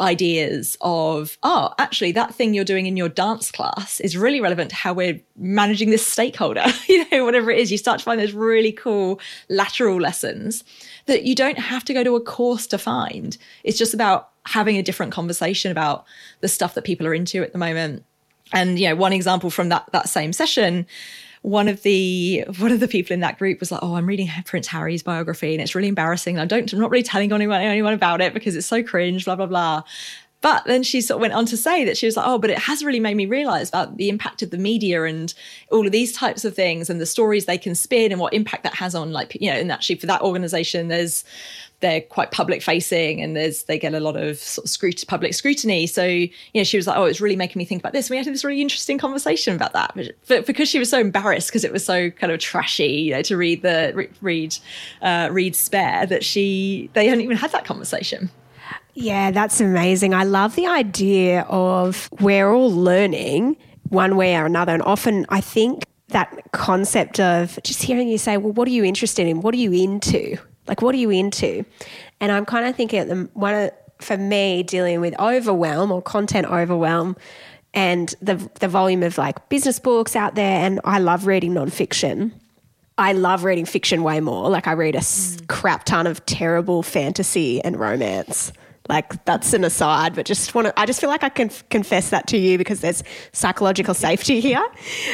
[0.00, 4.70] ideas of, oh, actually, that thing you're doing in your dance class is really relevant
[4.70, 6.64] to how we're managing this stakeholder.
[6.88, 10.64] you know, whatever it is, you start to find those really cool lateral lessons
[11.06, 13.38] that you don't have to go to a course to find.
[13.62, 16.04] It's just about having a different conversation about
[16.40, 18.04] the stuff that people are into at the moment.
[18.52, 20.86] And, you know, one example from that that same session
[21.42, 24.30] one of the one of the people in that group was like, "Oh, I'm reading
[24.44, 26.38] Prince Harry's biography, and it's really embarrassing.
[26.38, 29.34] I don't, I'm not really telling anyone anyone about it because it's so cringe." Blah
[29.34, 29.82] blah blah.
[30.40, 32.50] But then she sort of went on to say that she was like, oh, but
[32.50, 35.32] it has really made me realize about the impact of the media and
[35.70, 38.64] all of these types of things and the stories they can spin and what impact
[38.64, 41.24] that has on, like, you know, and actually for that organization, there's
[41.82, 45.34] they're quite public facing and there's they get a lot of sort of scrut- public
[45.34, 45.86] scrutiny.
[45.86, 48.14] So you know, she was like, "Oh, it's really making me think about this." And
[48.14, 49.94] we had this really interesting conversation about that,
[50.28, 53.22] but because she was so embarrassed because it was so kind of trashy, you know,
[53.22, 54.56] to read the read
[55.02, 58.30] uh, read spare that she they hadn't even had that conversation.
[58.94, 60.14] Yeah, that's amazing.
[60.14, 63.56] I love the idea of we're all learning
[63.88, 68.36] one way or another, and often I think that concept of just hearing you say,
[68.36, 69.40] "Well, what are you interested in?
[69.40, 71.64] What are you into?" Like, what are you into?
[72.20, 76.02] And I'm kind of thinking at the one of, for me dealing with overwhelm or
[76.02, 77.16] content overwhelm
[77.74, 82.32] and the the volume of like business books out there and I love reading nonfiction.
[82.98, 84.50] I love reading fiction way more.
[84.50, 85.46] Like I read a mm.
[85.48, 88.52] crap ton of terrible fantasy and romance.
[88.92, 90.78] Like that's an aside, but just want to.
[90.78, 94.62] I just feel like I can confess that to you because there's psychological safety here.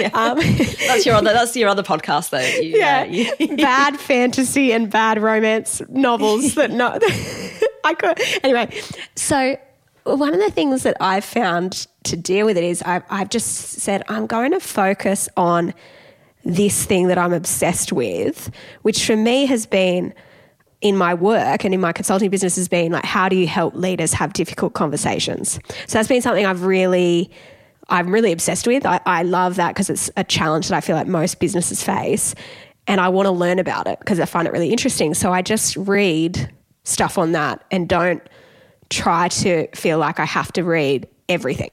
[0.01, 0.11] Yeah.
[0.15, 0.39] Um,
[0.89, 1.33] that's your other.
[1.33, 2.41] That's your other podcast, though.
[2.41, 7.05] You, yeah, uh, you, bad fantasy and bad romance novels that not.
[7.85, 8.83] I could anyway.
[9.15, 9.57] So
[10.03, 13.79] one of the things that I've found to deal with it is I've, I've just
[13.81, 15.73] said I'm going to focus on
[16.45, 18.51] this thing that I'm obsessed with,
[18.83, 20.15] which for me has been
[20.81, 23.75] in my work and in my consulting business has been like, how do you help
[23.75, 25.59] leaders have difficult conversations?
[25.87, 27.31] So that's been something I've really,
[27.89, 28.87] I'm really obsessed with.
[28.87, 32.35] I, I love that because it's a challenge that I feel like most businesses face.
[32.87, 35.15] And I want to learn about it because I find it really interesting.
[35.15, 36.51] So I just read
[36.85, 38.23] stuff on that and don't
[38.89, 41.71] try to feel like I have to read everything.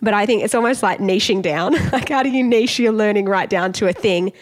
[0.00, 1.72] But I think it's almost like niching down.
[1.92, 4.32] like, how do you niche your learning right down to a thing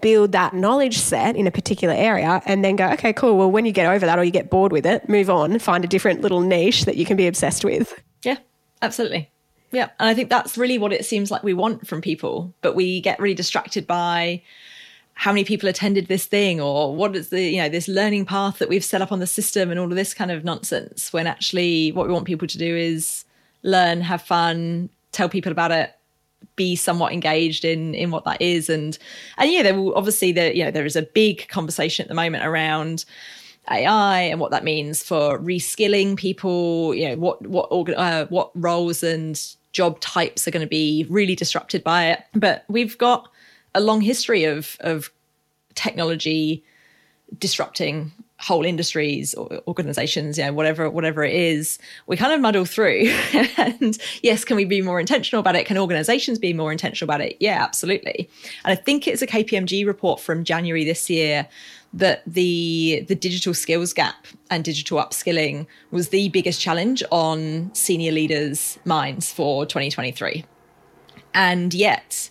[0.00, 3.36] build that knowledge set in a particular area and then go, okay, cool.
[3.36, 5.84] Well, when you get over that or you get bored with it, move on, find
[5.84, 7.94] a different little niche that you can be obsessed with.
[8.22, 8.38] Yeah,
[8.82, 9.30] absolutely.
[9.72, 9.90] Yeah.
[9.98, 13.00] And I think that's really what it seems like we want from people, but we
[13.00, 14.42] get really distracted by
[15.14, 18.58] how many people attended this thing or what is the, you know, this learning path
[18.58, 21.26] that we've set up on the system and all of this kind of nonsense when
[21.26, 23.24] actually what we want people to do is
[23.62, 25.94] learn, have fun, tell people about it,
[26.60, 28.68] be somewhat engaged in in what that is.
[28.68, 28.98] And
[29.38, 32.14] and yeah there will obviously there you know there is a big conversation at the
[32.14, 33.06] moment around
[33.70, 38.50] AI and what that means for reskilling people you know what what organ, uh, what
[38.54, 42.20] roles and job types are going to be really disrupted by it.
[42.34, 43.30] But we've got
[43.74, 45.10] a long history of of
[45.74, 46.62] technology
[47.38, 52.64] disrupting whole industries or organizations, you know, whatever, whatever it is, we kind of muddle
[52.64, 53.12] through.
[53.56, 55.66] and yes, can we be more intentional about it?
[55.66, 57.36] Can organizations be more intentional about it?
[57.38, 58.28] Yeah, absolutely.
[58.64, 61.46] And I think it's a KPMG report from January this year
[61.92, 68.12] that the the digital skills gap and digital upskilling was the biggest challenge on senior
[68.12, 70.44] leaders' minds for 2023.
[71.34, 72.30] And yet,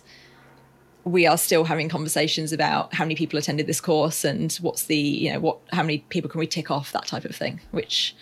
[1.04, 4.96] we are still having conversations about how many people attended this course and what's the
[4.96, 8.14] you know what how many people can we tick off that type of thing which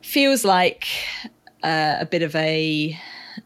[0.00, 0.86] feels like
[1.62, 2.98] uh, a bit of a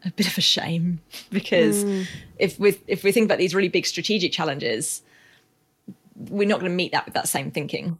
[0.05, 1.01] a bit of a shame
[1.31, 2.05] because mm.
[2.37, 5.01] if we if we think about these really big strategic challenges
[6.29, 7.97] we're not going to meet that with that same thinking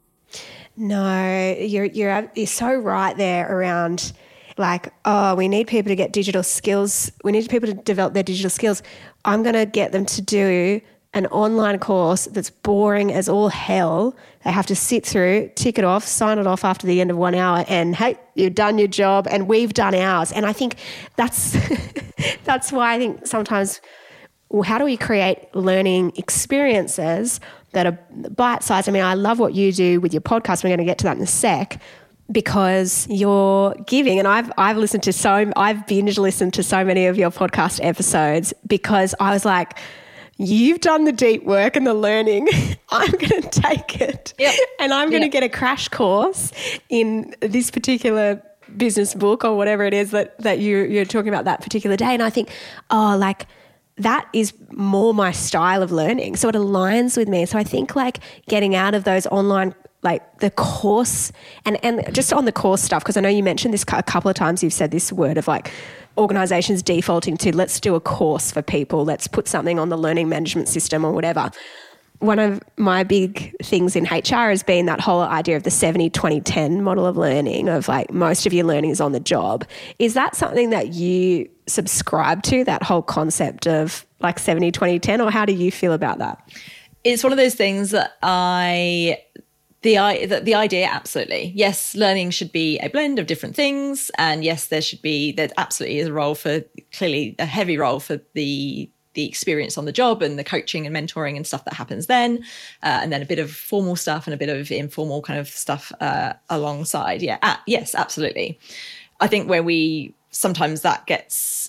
[0.75, 4.13] no you're you're you're so right there around
[4.59, 7.11] like, oh, we need people to get digital skills.
[7.23, 8.83] We need people to develop their digital skills.
[9.25, 10.81] I'm going to get them to do
[11.13, 14.15] an online course that's boring as all hell.
[14.43, 17.17] They have to sit through, tick it off, sign it off after the end of
[17.17, 20.31] one hour, and hey, you've done your job, and we've done ours.
[20.31, 20.75] And I think
[21.15, 21.57] that's
[22.43, 23.81] that's why I think sometimes,
[24.49, 27.39] well, how do we create learning experiences
[27.71, 28.87] that are bite sized?
[28.87, 30.63] I mean, I love what you do with your podcast.
[30.63, 31.81] We're going to get to that in a sec
[32.31, 37.07] because you're giving and I've I've listened to so I've binge listened to so many
[37.07, 39.77] of your podcast episodes because I was like
[40.37, 42.47] you've done the deep work and the learning
[42.89, 44.55] I'm going to take it yep.
[44.79, 45.33] and I'm going to yep.
[45.33, 46.51] get a crash course
[46.89, 48.41] in this particular
[48.77, 52.13] business book or whatever it is that that you you're talking about that particular day
[52.13, 52.49] and I think
[52.91, 53.47] oh like
[53.99, 56.37] that is more my style of learning.
[56.37, 57.45] So it aligns with me.
[57.45, 61.31] So I think like getting out of those online like the course
[61.65, 64.29] and and just on the course stuff because I know you mentioned this a couple
[64.29, 65.71] of times you've said this word of like
[66.17, 69.05] organizations defaulting to let's do a course for people.
[69.05, 71.49] Let's put something on the learning management system or whatever.
[72.19, 76.09] One of my big things in HR has been that whole idea of the 70
[76.09, 79.65] 20 10 model of learning of like most of your learning is on the job.
[79.99, 85.21] Is that something that you subscribe to that whole concept of like 70 20 10
[85.21, 86.41] or how do you feel about that?
[87.05, 89.19] It's one of those things that I
[89.81, 91.51] the, the the idea absolutely.
[91.55, 95.49] Yes learning should be a blend of different things and yes there should be there
[95.57, 96.61] absolutely is a role for
[96.91, 100.95] clearly a heavy role for the the experience on the job and the coaching and
[100.95, 102.37] mentoring and stuff that happens then
[102.83, 105.47] uh, and then a bit of formal stuff and a bit of informal kind of
[105.47, 107.21] stuff uh, alongside.
[107.21, 108.59] Yeah uh, yes absolutely.
[109.21, 111.68] I think where we sometimes that gets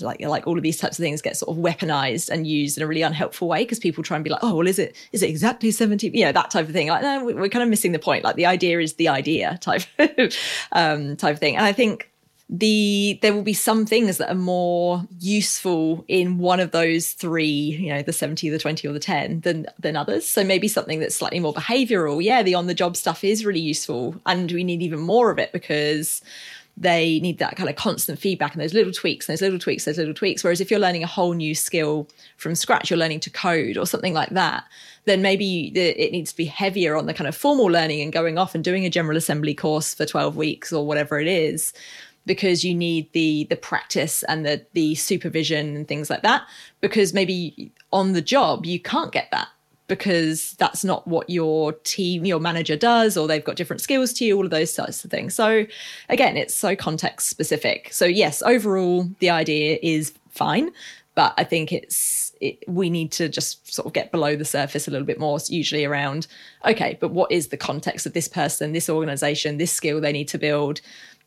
[0.00, 2.82] like like all of these types of things get sort of weaponized and used in
[2.82, 5.22] a really unhelpful way because people try and be like oh well is it is
[5.22, 6.88] it exactly 70 you know that type of thing.
[6.88, 8.24] Like no we're kind of missing the point.
[8.24, 9.82] Like the idea is the idea type
[10.72, 11.56] um type of thing.
[11.56, 12.10] And i think
[12.52, 17.44] the there will be some things that are more useful in one of those three
[17.44, 20.28] you know the 70 the 20 or the 10 than than others.
[20.28, 22.22] So maybe something that's slightly more behavioral.
[22.22, 25.38] Yeah the on the job stuff is really useful and we need even more of
[25.38, 26.22] it because
[26.76, 29.84] they need that kind of constant feedback and those little tweaks, and those little tweaks,
[29.84, 30.42] those little tweaks.
[30.42, 33.86] Whereas if you're learning a whole new skill from scratch, you're learning to code or
[33.86, 34.64] something like that,
[35.04, 38.38] then maybe it needs to be heavier on the kind of formal learning and going
[38.38, 41.72] off and doing a general assembly course for 12 weeks or whatever it is
[42.26, 46.42] because you need the the practice and the the supervision and things like that
[46.80, 49.48] because maybe on the job you can't get that
[49.90, 54.24] because that's not what your team, your manager does, or they've got different skills to
[54.24, 55.34] you, all of those sorts of things.
[55.34, 55.66] So,
[56.08, 57.92] again, it's so context specific.
[57.92, 60.70] So, yes, overall, the idea is fine,
[61.16, 64.86] but I think it's, it, we need to just sort of get below the surface
[64.86, 66.28] a little bit more, usually around,
[66.64, 70.28] okay, but what is the context of this person, this organization, this skill they need
[70.28, 70.80] to build,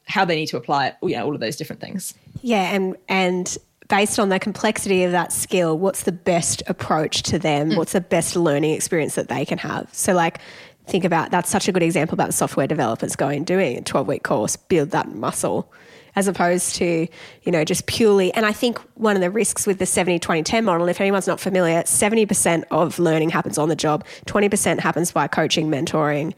[0.07, 2.13] how they need to apply it, you know, all of those different things.
[2.41, 2.73] Yeah.
[2.73, 3.57] And, and,
[3.93, 7.69] based on the complexity of that skill, what's the best approach to them?
[7.69, 7.77] Mm.
[7.77, 9.87] What's the best learning experience that they can have?
[9.91, 10.39] So, like,
[10.87, 14.23] think about that's such a good example about software developers going doing a 12 week
[14.23, 15.71] course, build that muscle,
[16.15, 17.07] as opposed to,
[17.43, 18.33] you know, just purely.
[18.33, 21.27] And I think one of the risks with the 70 20 10 model, if anyone's
[21.27, 26.33] not familiar, 70% of learning happens on the job, 20% happens by coaching, mentoring.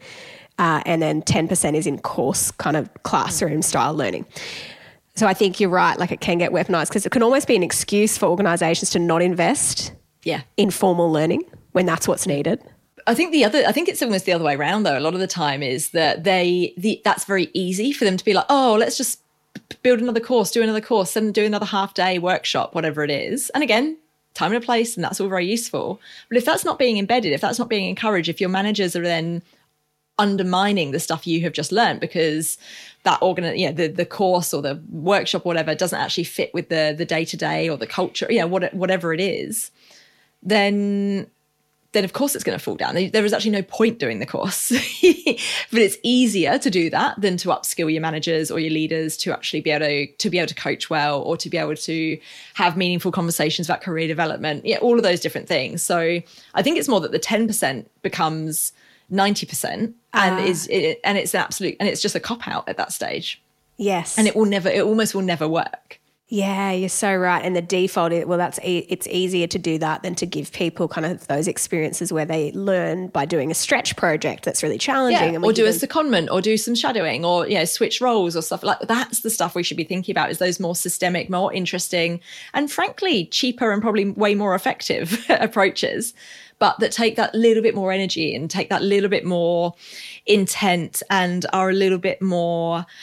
[0.58, 4.26] Uh, and then 10% is in course kind of classroom style learning.
[5.16, 5.98] So I think you're right.
[5.98, 8.98] Like it can get weaponized because it can almost be an excuse for organizations to
[8.98, 9.92] not invest
[10.22, 10.42] yeah.
[10.56, 12.62] in formal learning when that's what's needed.
[13.06, 14.98] I think the other, I think it's almost the other way around though.
[14.98, 18.24] A lot of the time is that they, the, that's very easy for them to
[18.24, 19.20] be like, oh, let's just
[19.82, 23.50] build another course, do another course, and do another half day workshop, whatever it is.
[23.50, 23.96] And again,
[24.34, 26.00] time and a place, and that's all very useful.
[26.28, 29.02] But if that's not being embedded, if that's not being encouraged, if your managers are
[29.02, 29.42] then
[30.18, 32.56] undermining the stuff you have just learned because
[33.02, 36.52] that organ you know the, the course or the workshop or whatever doesn't actually fit
[36.54, 39.70] with the the day-to-day or the culture you know what, whatever it is
[40.42, 41.26] then
[41.96, 42.94] then of course it's going to fall down.
[42.94, 44.70] There is actually no point doing the course.
[45.72, 49.32] But it's easier to do that than to upskill your managers or your leaders to
[49.32, 52.18] actually be able to to be able to coach well or to be able to
[52.54, 55.82] have meaningful conversations about career development yeah all of those different things.
[55.82, 55.98] So
[56.54, 58.72] i think it's more that the 10% becomes
[59.10, 62.68] 90% and uh, is it, and it's an absolute and it's just a cop out
[62.68, 63.42] at that stage.
[63.76, 64.18] Yes.
[64.18, 66.00] And it will never it almost will never work.
[66.28, 67.44] Yeah you're so right.
[67.44, 70.88] And the default is, well that's it's easier to do that than to give people
[70.88, 75.34] kind of those experiences where they learn by doing a stretch project that's really challenging
[75.34, 78.42] yeah, or do a secondment or do some shadowing or you know switch roles or
[78.42, 81.52] stuff like that's the stuff we should be thinking about is those more systemic more
[81.52, 82.18] interesting
[82.54, 86.12] and frankly cheaper and probably way more effective approaches
[86.58, 89.74] but that take that little bit more energy and take that little bit more
[90.26, 92.86] intent and are a little bit more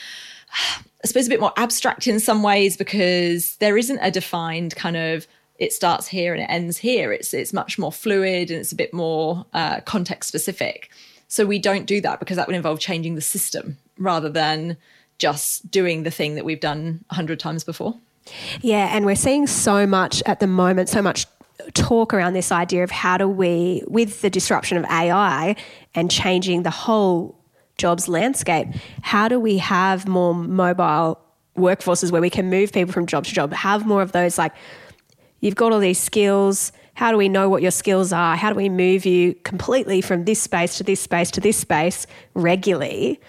[1.04, 4.96] I suppose a bit more abstract in some ways because there isn't a defined kind
[4.96, 5.26] of
[5.58, 7.12] it starts here and it ends here.
[7.12, 10.90] It's it's much more fluid and it's a bit more uh, context specific.
[11.28, 14.76] So we don't do that because that would involve changing the system rather than
[15.18, 17.96] just doing the thing that we've done a hundred times before.
[18.62, 21.26] Yeah, and we're seeing so much at the moment, so much
[21.72, 25.56] talk around this idea of how do we, with the disruption of AI
[25.94, 27.38] and changing the whole
[27.78, 28.68] jobs landscape,
[29.02, 31.18] how do we have more mobile
[31.56, 34.52] workforces where we can move people from job to job, have more of those like,
[35.40, 36.72] you've got all these skills.
[36.94, 38.36] How do we know what your skills are?
[38.36, 42.06] How do we move you completely from this space to this space to this space
[42.34, 43.20] regularly?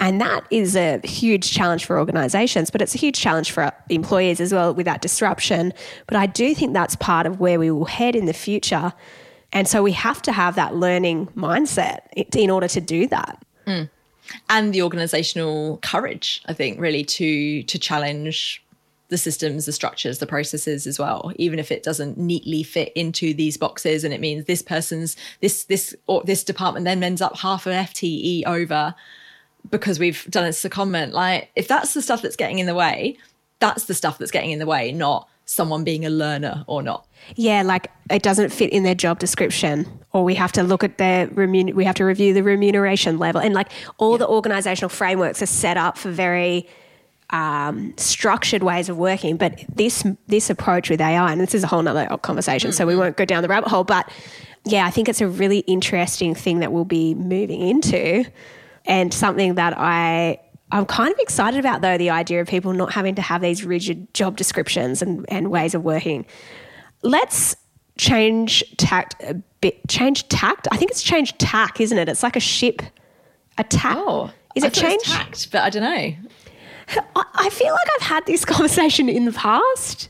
[0.00, 4.40] And that is a huge challenge for organizations, but it's a huge challenge for employees
[4.40, 5.72] as well with that disruption.
[6.06, 8.92] But I do think that's part of where we will head in the future.
[9.52, 12.00] And so we have to have that learning mindset
[12.34, 13.44] in order to do that.
[13.66, 13.88] Mm.
[14.48, 18.64] And the organizational courage, I think, really to to challenge
[19.08, 23.34] the systems, the structures, the processes as well, even if it doesn't neatly fit into
[23.34, 27.36] these boxes and it means this person's this this or this department then ends up
[27.36, 28.94] half an FTE over
[29.70, 31.12] because we've done a secondment.
[31.12, 33.18] Like, if that's the stuff that's getting in the way,
[33.60, 37.06] that's the stuff that's getting in the way, not someone being a learner or not.
[37.36, 40.98] Yeah, like it doesn't fit in their job description, or we have to look at
[40.98, 44.18] their remun- we have to review the remuneration level, and like all yeah.
[44.18, 46.68] the organizational frameworks are set up for very
[47.30, 49.36] um, structured ways of working.
[49.36, 52.76] But this this approach with AI, and this is a whole other conversation, mm-hmm.
[52.76, 53.00] so we mm-hmm.
[53.00, 53.84] won't go down the rabbit hole.
[53.84, 54.10] But
[54.64, 58.24] yeah, I think it's a really interesting thing that we'll be moving into
[58.84, 60.38] and something that I
[60.72, 63.64] I'm kind of excited about though the idea of people not having to have these
[63.64, 66.26] rigid job descriptions and, and ways of working.
[67.02, 67.54] Let's
[67.96, 69.86] change tact a bit.
[69.88, 70.66] Change tact.
[70.72, 72.08] I think it's change tack, isn't it?
[72.08, 72.82] It's like a ship.
[73.56, 73.96] A tack.
[73.96, 75.52] Oh, is I it change tact?
[75.52, 76.14] But I don't know.
[77.16, 80.08] I feel like I've had this conversation in the past.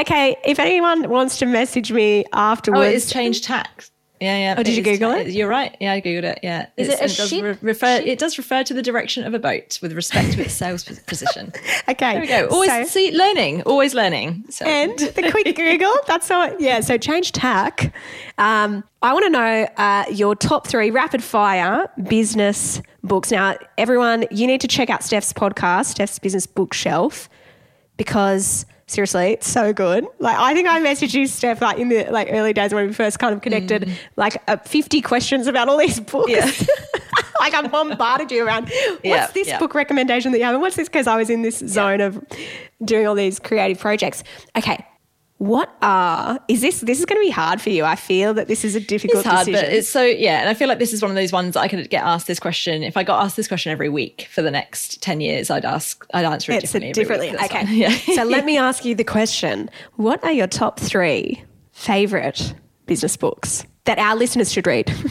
[0.00, 3.84] Okay, if anyone wants to message me oh, afterwards, oh, it's change tack
[4.24, 4.54] yeah, yeah.
[4.58, 5.28] Oh, did you Google it?
[5.28, 5.76] You're right.
[5.80, 6.40] Yeah, I googled it.
[6.42, 6.66] Yeah.
[6.76, 7.58] Is it It's- a does ship?
[7.62, 7.96] refer?
[8.04, 11.52] It does refer to the direction of a boat with respect to its sails position.
[11.88, 12.12] Okay.
[12.12, 12.46] There we go.
[12.50, 13.62] Always So- see learning.
[13.62, 14.44] Always learning.
[14.50, 14.64] So.
[14.64, 15.92] and the quick Google.
[16.06, 16.50] That's all.
[16.58, 16.80] Yeah.
[16.80, 17.92] So change tack.
[18.38, 23.30] Um, I want to know uh, your top three rapid fire business books.
[23.30, 27.28] Now, everyone, you need to check out Steph's podcast, Steph's Business Bookshelf,
[27.98, 30.06] because seriously, it's so good.
[30.18, 32.92] Like, I think I messaged you, Steph, like in the like early days when we
[32.92, 36.30] first kind of connected, like uh, fifty questions about all these books.
[37.40, 38.64] like I bombarded you around.
[38.64, 39.58] What's Yeah, this yeah.
[39.58, 40.54] book recommendation that you have?
[40.54, 40.88] And what's this?
[40.88, 42.22] Because I was in this zone of
[42.84, 44.22] doing all these creative projects.
[44.56, 44.84] Okay.
[45.38, 46.80] What are is this?
[46.80, 47.84] This is going to be hard for you.
[47.84, 49.68] I feel that this is a difficult It's hard, decision.
[49.68, 50.40] but it's so yeah.
[50.40, 52.38] And I feel like this is one of those ones I could get asked this
[52.38, 52.82] question.
[52.84, 56.06] If I got asked this question every week for the next ten years, I'd ask,
[56.14, 57.30] I'd answer it It's a differently.
[57.32, 57.44] differently.
[57.46, 57.64] Okay.
[57.76, 58.14] Yeah.
[58.14, 62.54] so let me ask you the question: What are your top three favorite
[62.86, 64.92] business books that our listeners should read?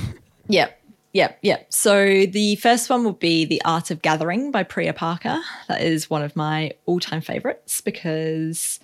[0.49, 0.77] Yep.
[1.13, 1.39] Yep.
[1.41, 1.73] Yep.
[1.73, 5.39] So the first one will be The Art of Gathering by Priya Parker.
[5.69, 8.79] That is one of my all time favorites because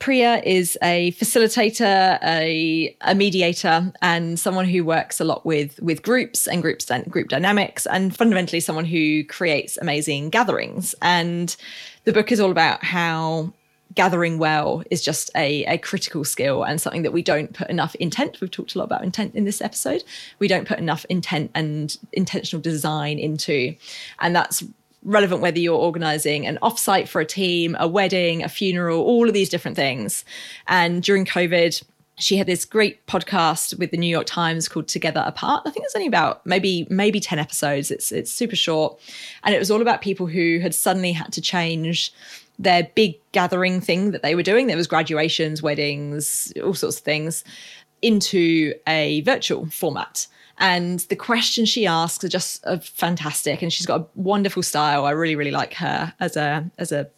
[0.00, 6.02] Priya is a facilitator, a, a mediator, and someone who works a lot with with
[6.02, 10.94] groups and groups and group dynamics, and fundamentally someone who creates amazing gatherings.
[11.02, 11.54] And
[12.04, 13.52] the book is all about how
[13.94, 17.94] gathering well is just a, a critical skill and something that we don't put enough
[17.96, 18.40] intent.
[18.40, 20.02] We've talked a lot about intent in this episode.
[20.38, 23.74] We don't put enough intent and intentional design into,
[24.20, 24.64] and that's
[25.02, 29.34] relevant whether you're organizing an offsite for a team, a wedding, a funeral, all of
[29.34, 30.24] these different things.
[30.66, 31.82] And during COVID,
[32.18, 35.62] she had this great podcast with the New York Times called Together Apart.
[35.64, 37.90] I think it's only about maybe maybe 10 episodes.
[37.90, 39.00] It's it's super short.
[39.42, 42.12] And it was all about people who had suddenly had to change
[42.58, 44.66] their big gathering thing that they were doing.
[44.66, 47.42] There was graduations, weddings, all sorts of things
[48.02, 50.26] into a virtual format.
[50.60, 53.62] And the questions she asks are just uh, fantastic.
[53.62, 55.06] And she's got a wonderful style.
[55.06, 57.08] I really, really like her as a as a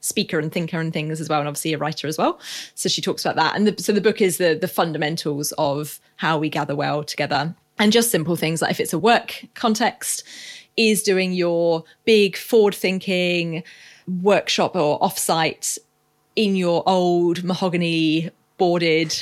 [0.00, 2.40] speaker and thinker and things as well, and obviously a writer as well.
[2.74, 3.54] So she talks about that.
[3.54, 7.54] And the, so the book is the the fundamentals of how we gather well together,
[7.78, 10.24] and just simple things like if it's a work context,
[10.76, 13.62] is doing your big forward thinking
[14.22, 15.78] workshop or offsite
[16.34, 19.14] in your old mahogany boarded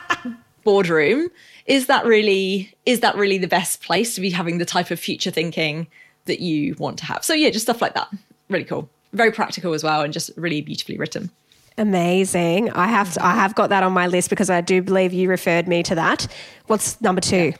[0.64, 1.28] boardroom
[1.66, 4.98] is that really is that really the best place to be having the type of
[4.98, 5.86] future thinking
[6.24, 8.08] that you want to have so yeah just stuff like that
[8.48, 11.30] really cool very practical as well and just really beautifully written
[11.78, 12.70] Amazing.
[12.72, 15.28] I have to, I have got that on my list because I do believe you
[15.28, 16.26] referred me to that.
[16.66, 17.54] What's number two?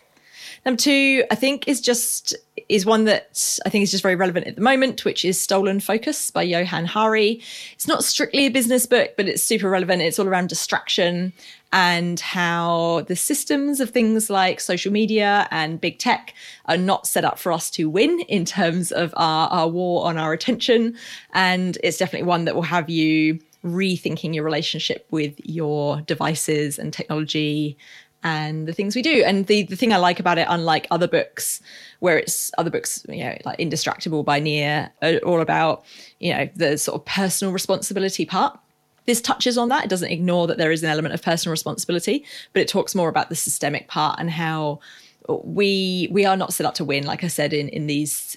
[0.64, 2.36] Number two, I think is just
[2.68, 5.80] is one that I think is just very relevant at the moment, which is Stolen
[5.80, 7.42] Focus by Johann Hari.
[7.72, 10.02] It's not strictly a business book, but it's super relevant.
[10.02, 11.32] It's all around distraction
[11.72, 16.34] and how the systems of things like social media and big tech
[16.66, 20.16] are not set up for us to win in terms of our, our war on
[20.16, 20.96] our attention.
[21.32, 26.92] And it's definitely one that will have you rethinking your relationship with your devices and
[26.92, 27.76] technology
[28.24, 29.22] and the things we do.
[29.24, 31.60] And the, the thing I like about it, unlike other books,
[32.00, 35.84] where it's other books, you know, like Indistractable by Nir, are all about,
[36.20, 38.58] you know, the sort of personal responsibility part.
[39.06, 39.84] This touches on that.
[39.84, 43.08] It doesn't ignore that there is an element of personal responsibility, but it talks more
[43.08, 44.80] about the systemic part and how
[45.28, 48.36] we we are not set up to win like i said in in these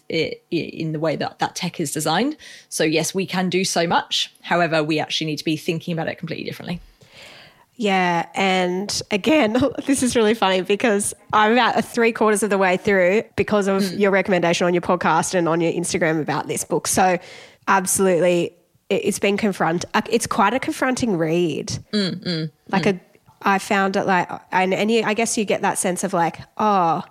[0.52, 2.38] in the way that that tech is designed
[2.70, 6.08] so yes we can do so much however we actually need to be thinking about
[6.08, 6.80] it completely differently
[7.78, 12.78] Yeah, and again, this is really funny because I'm about three quarters of the way
[12.78, 13.98] through because of hmm.
[13.98, 16.88] your recommendation on your podcast and on your Instagram about this book.
[16.88, 17.18] So,
[17.68, 18.54] absolutely,
[18.90, 19.86] it- it's been confront.
[20.10, 21.68] It's quite a confronting read.
[21.92, 22.98] Mm, mm, like mm.
[22.98, 23.00] a,
[23.42, 26.40] I found it like, and and you, I guess you get that sense of like,
[26.58, 27.04] oh,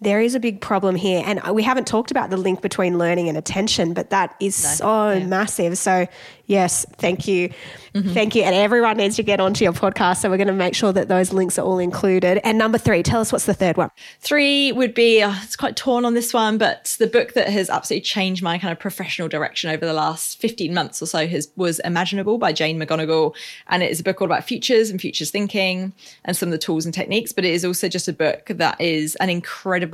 [0.00, 3.28] there is a big problem here, and we haven't talked about the link between learning
[3.28, 5.76] and attention, but that is so massive.
[5.76, 6.06] So,
[6.46, 7.50] yes, thank you.
[7.94, 8.44] Thank you.
[8.44, 10.18] And everyone needs to get onto your podcast.
[10.18, 12.38] So, we're going to make sure that those links are all included.
[12.44, 13.90] And number three, tell us what's the third one.
[14.20, 17.68] Three would be, uh, it's quite torn on this one, but the book that has
[17.68, 21.50] absolutely changed my kind of professional direction over the last 15 months or so has
[21.56, 23.34] was Imaginable by Jane McGonigal.
[23.66, 25.92] And it is a book all about futures and futures thinking
[26.24, 28.80] and some of the tools and techniques, but it is also just a book that
[28.80, 29.87] is an incredible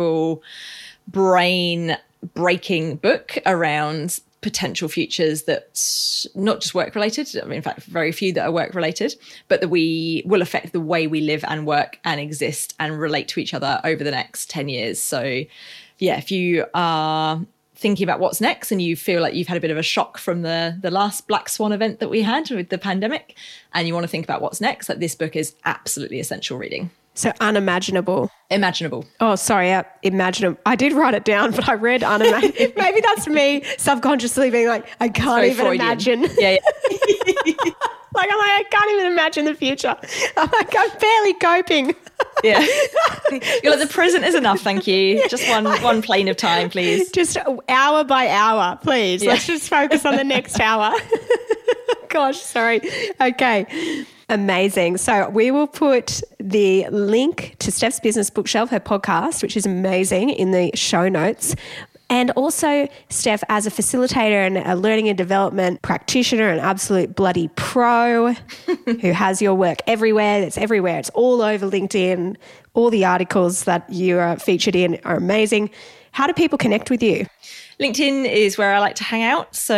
[1.09, 1.97] brain
[2.35, 5.81] breaking book around potential futures that
[6.35, 9.15] not just work related in fact very few that are work related
[9.49, 13.27] but that we will affect the way we live and work and exist and relate
[13.27, 15.01] to each other over the next 10 years.
[15.01, 15.45] So
[15.99, 17.41] yeah if you are
[17.75, 20.19] thinking about what's next and you feel like you've had a bit of a shock
[20.19, 23.39] from the the last black swan event that we had with the pandemic
[23.73, 26.91] and you want to think about what's next like this book is absolutely essential reading
[27.15, 28.31] So unimaginable.
[28.51, 29.05] Imaginable.
[29.21, 30.59] Oh, sorry, uh, imaginable.
[30.67, 32.73] I did write it down, but I read unimaginable.
[32.77, 35.81] Maybe that's me subconsciously being like, I can't even Freudian.
[35.81, 36.23] imagine.
[36.39, 36.59] Yeah, yeah.
[38.15, 39.97] like I'm like, I can't even imagine the future.
[40.37, 41.95] I'm like, I'm barely coping.
[42.43, 42.61] yeah.
[43.63, 45.27] You're like, the present is enough, thank you.
[45.29, 47.11] Just one one plane of time, please.
[47.13, 47.39] just
[47.69, 49.23] hour by hour, please.
[49.23, 49.33] Yeah.
[49.33, 50.93] Let's just focus on the next hour.
[52.09, 52.81] Gosh, sorry.
[53.21, 54.05] Okay.
[54.29, 54.97] Amazing.
[54.97, 60.31] So we will put the link to Steph's Business Bookshelf, her podcast, which is amazing,
[60.31, 61.55] in the show notes.
[62.11, 67.49] And also, Steph, as a facilitator and a learning and development practitioner, an absolute bloody
[67.57, 68.33] pro
[69.01, 70.43] who has your work everywhere.
[70.43, 70.99] It's everywhere.
[70.99, 72.37] It's all over LinkedIn.
[72.75, 75.71] All the articles that you are featured in are amazing.
[76.13, 77.27] How do people connect with you?
[77.81, 79.55] LinkedIn is where I like to hang out.
[79.55, 79.75] So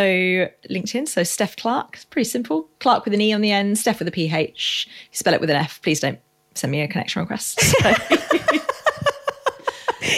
[0.69, 1.95] LinkedIn, so Steph Clarke.
[1.95, 2.69] It's pretty simple.
[2.79, 4.87] Clark with an E on the end, Steph with a PH.
[4.87, 5.81] You spell it with an F.
[5.81, 6.19] Please don't
[6.55, 7.59] send me a connection request.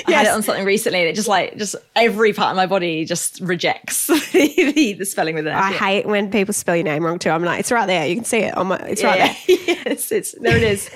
[0.08, 2.66] I had it on something recently and it just like just every part of my
[2.66, 5.62] body just rejects the, the, spelling with an F.
[5.64, 5.78] I Yeah.
[5.78, 7.30] hate when people spell your name wrong too.
[7.30, 8.06] I'm like, it's right there.
[8.08, 8.78] You can see it on my.
[8.78, 9.18] It's right
[9.48, 9.58] there.
[9.68, 10.58] yes, it's there.
[10.58, 10.90] It is.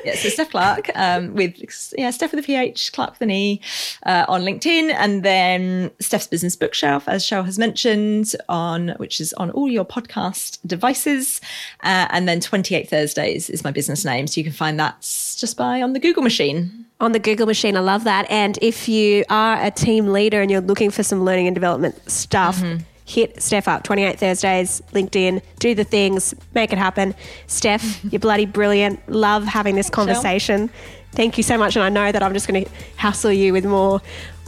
[0.04, 1.54] yeah, so Steph Clarke um, with
[1.96, 3.60] yeah Steph with a PH, Clark with an E
[4.04, 9.32] uh, on LinkedIn, and then Steph's Business Bookshelf, as Shell has mentioned, on which is
[9.34, 11.40] on all your podcast devices,
[11.82, 15.00] uh, and then Twenty Eight Thursdays is my business name, so you can find that
[15.00, 16.86] just by on the Google machine.
[17.00, 18.30] On the Google machine, I love that.
[18.30, 22.10] And if you are a team leader and you're looking for some learning and development
[22.10, 22.82] stuff, Mm-hmm.
[23.06, 23.82] hit Steph up.
[23.84, 27.14] 28 Thursdays, LinkedIn, do the things, make it happen.
[27.46, 29.00] Steph, you're bloody brilliant.
[29.08, 30.68] Love having this conversation.
[31.12, 31.74] Thank you so much.
[31.74, 34.00] And I know that I'm just going to hassle you with more.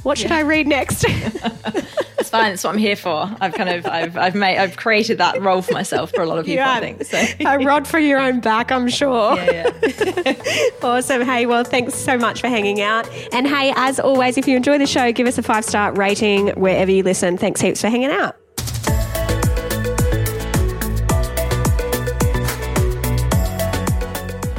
[0.03, 1.05] What should I read next?
[2.23, 2.51] It's fine.
[2.51, 3.29] That's what I'm here for.
[3.41, 6.39] I've kind of I've I've made I've created that role for myself for a lot
[6.39, 6.63] of people.
[6.65, 7.21] I think so.
[7.41, 9.35] a rod for your own back, I'm sure.
[9.35, 10.35] Yeah, yeah.
[10.83, 11.23] Awesome.
[11.23, 13.09] Hey, well, thanks so much for hanging out.
[13.33, 16.51] And hey, as always, if you enjoy the show, give us a five star rating
[16.51, 17.37] wherever you listen.
[17.37, 18.37] Thanks heaps for hanging out.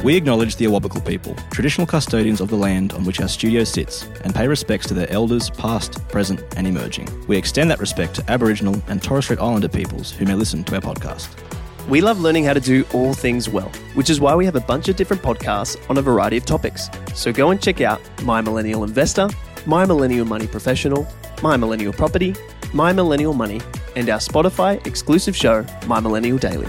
[0.04, 4.06] We acknowledge the Awabakal people, traditional custodians of the land on which our studio sits,
[4.22, 7.08] and pay respects to their elders, past, present, and emerging.
[7.26, 10.74] We extend that respect to Aboriginal and Torres Strait Islander peoples who may listen to
[10.74, 11.30] our podcast.
[11.88, 14.60] We love learning how to do all things well, which is why we have a
[14.60, 16.90] bunch of different podcasts on a variety of topics.
[17.14, 19.30] So go and check out My Millennial Investor,
[19.64, 21.08] My Millennial Money Professional,
[21.42, 22.34] My Millennial Property,
[22.74, 23.62] My Millennial Money,
[23.96, 26.68] and our Spotify exclusive show, My Millennial Daily.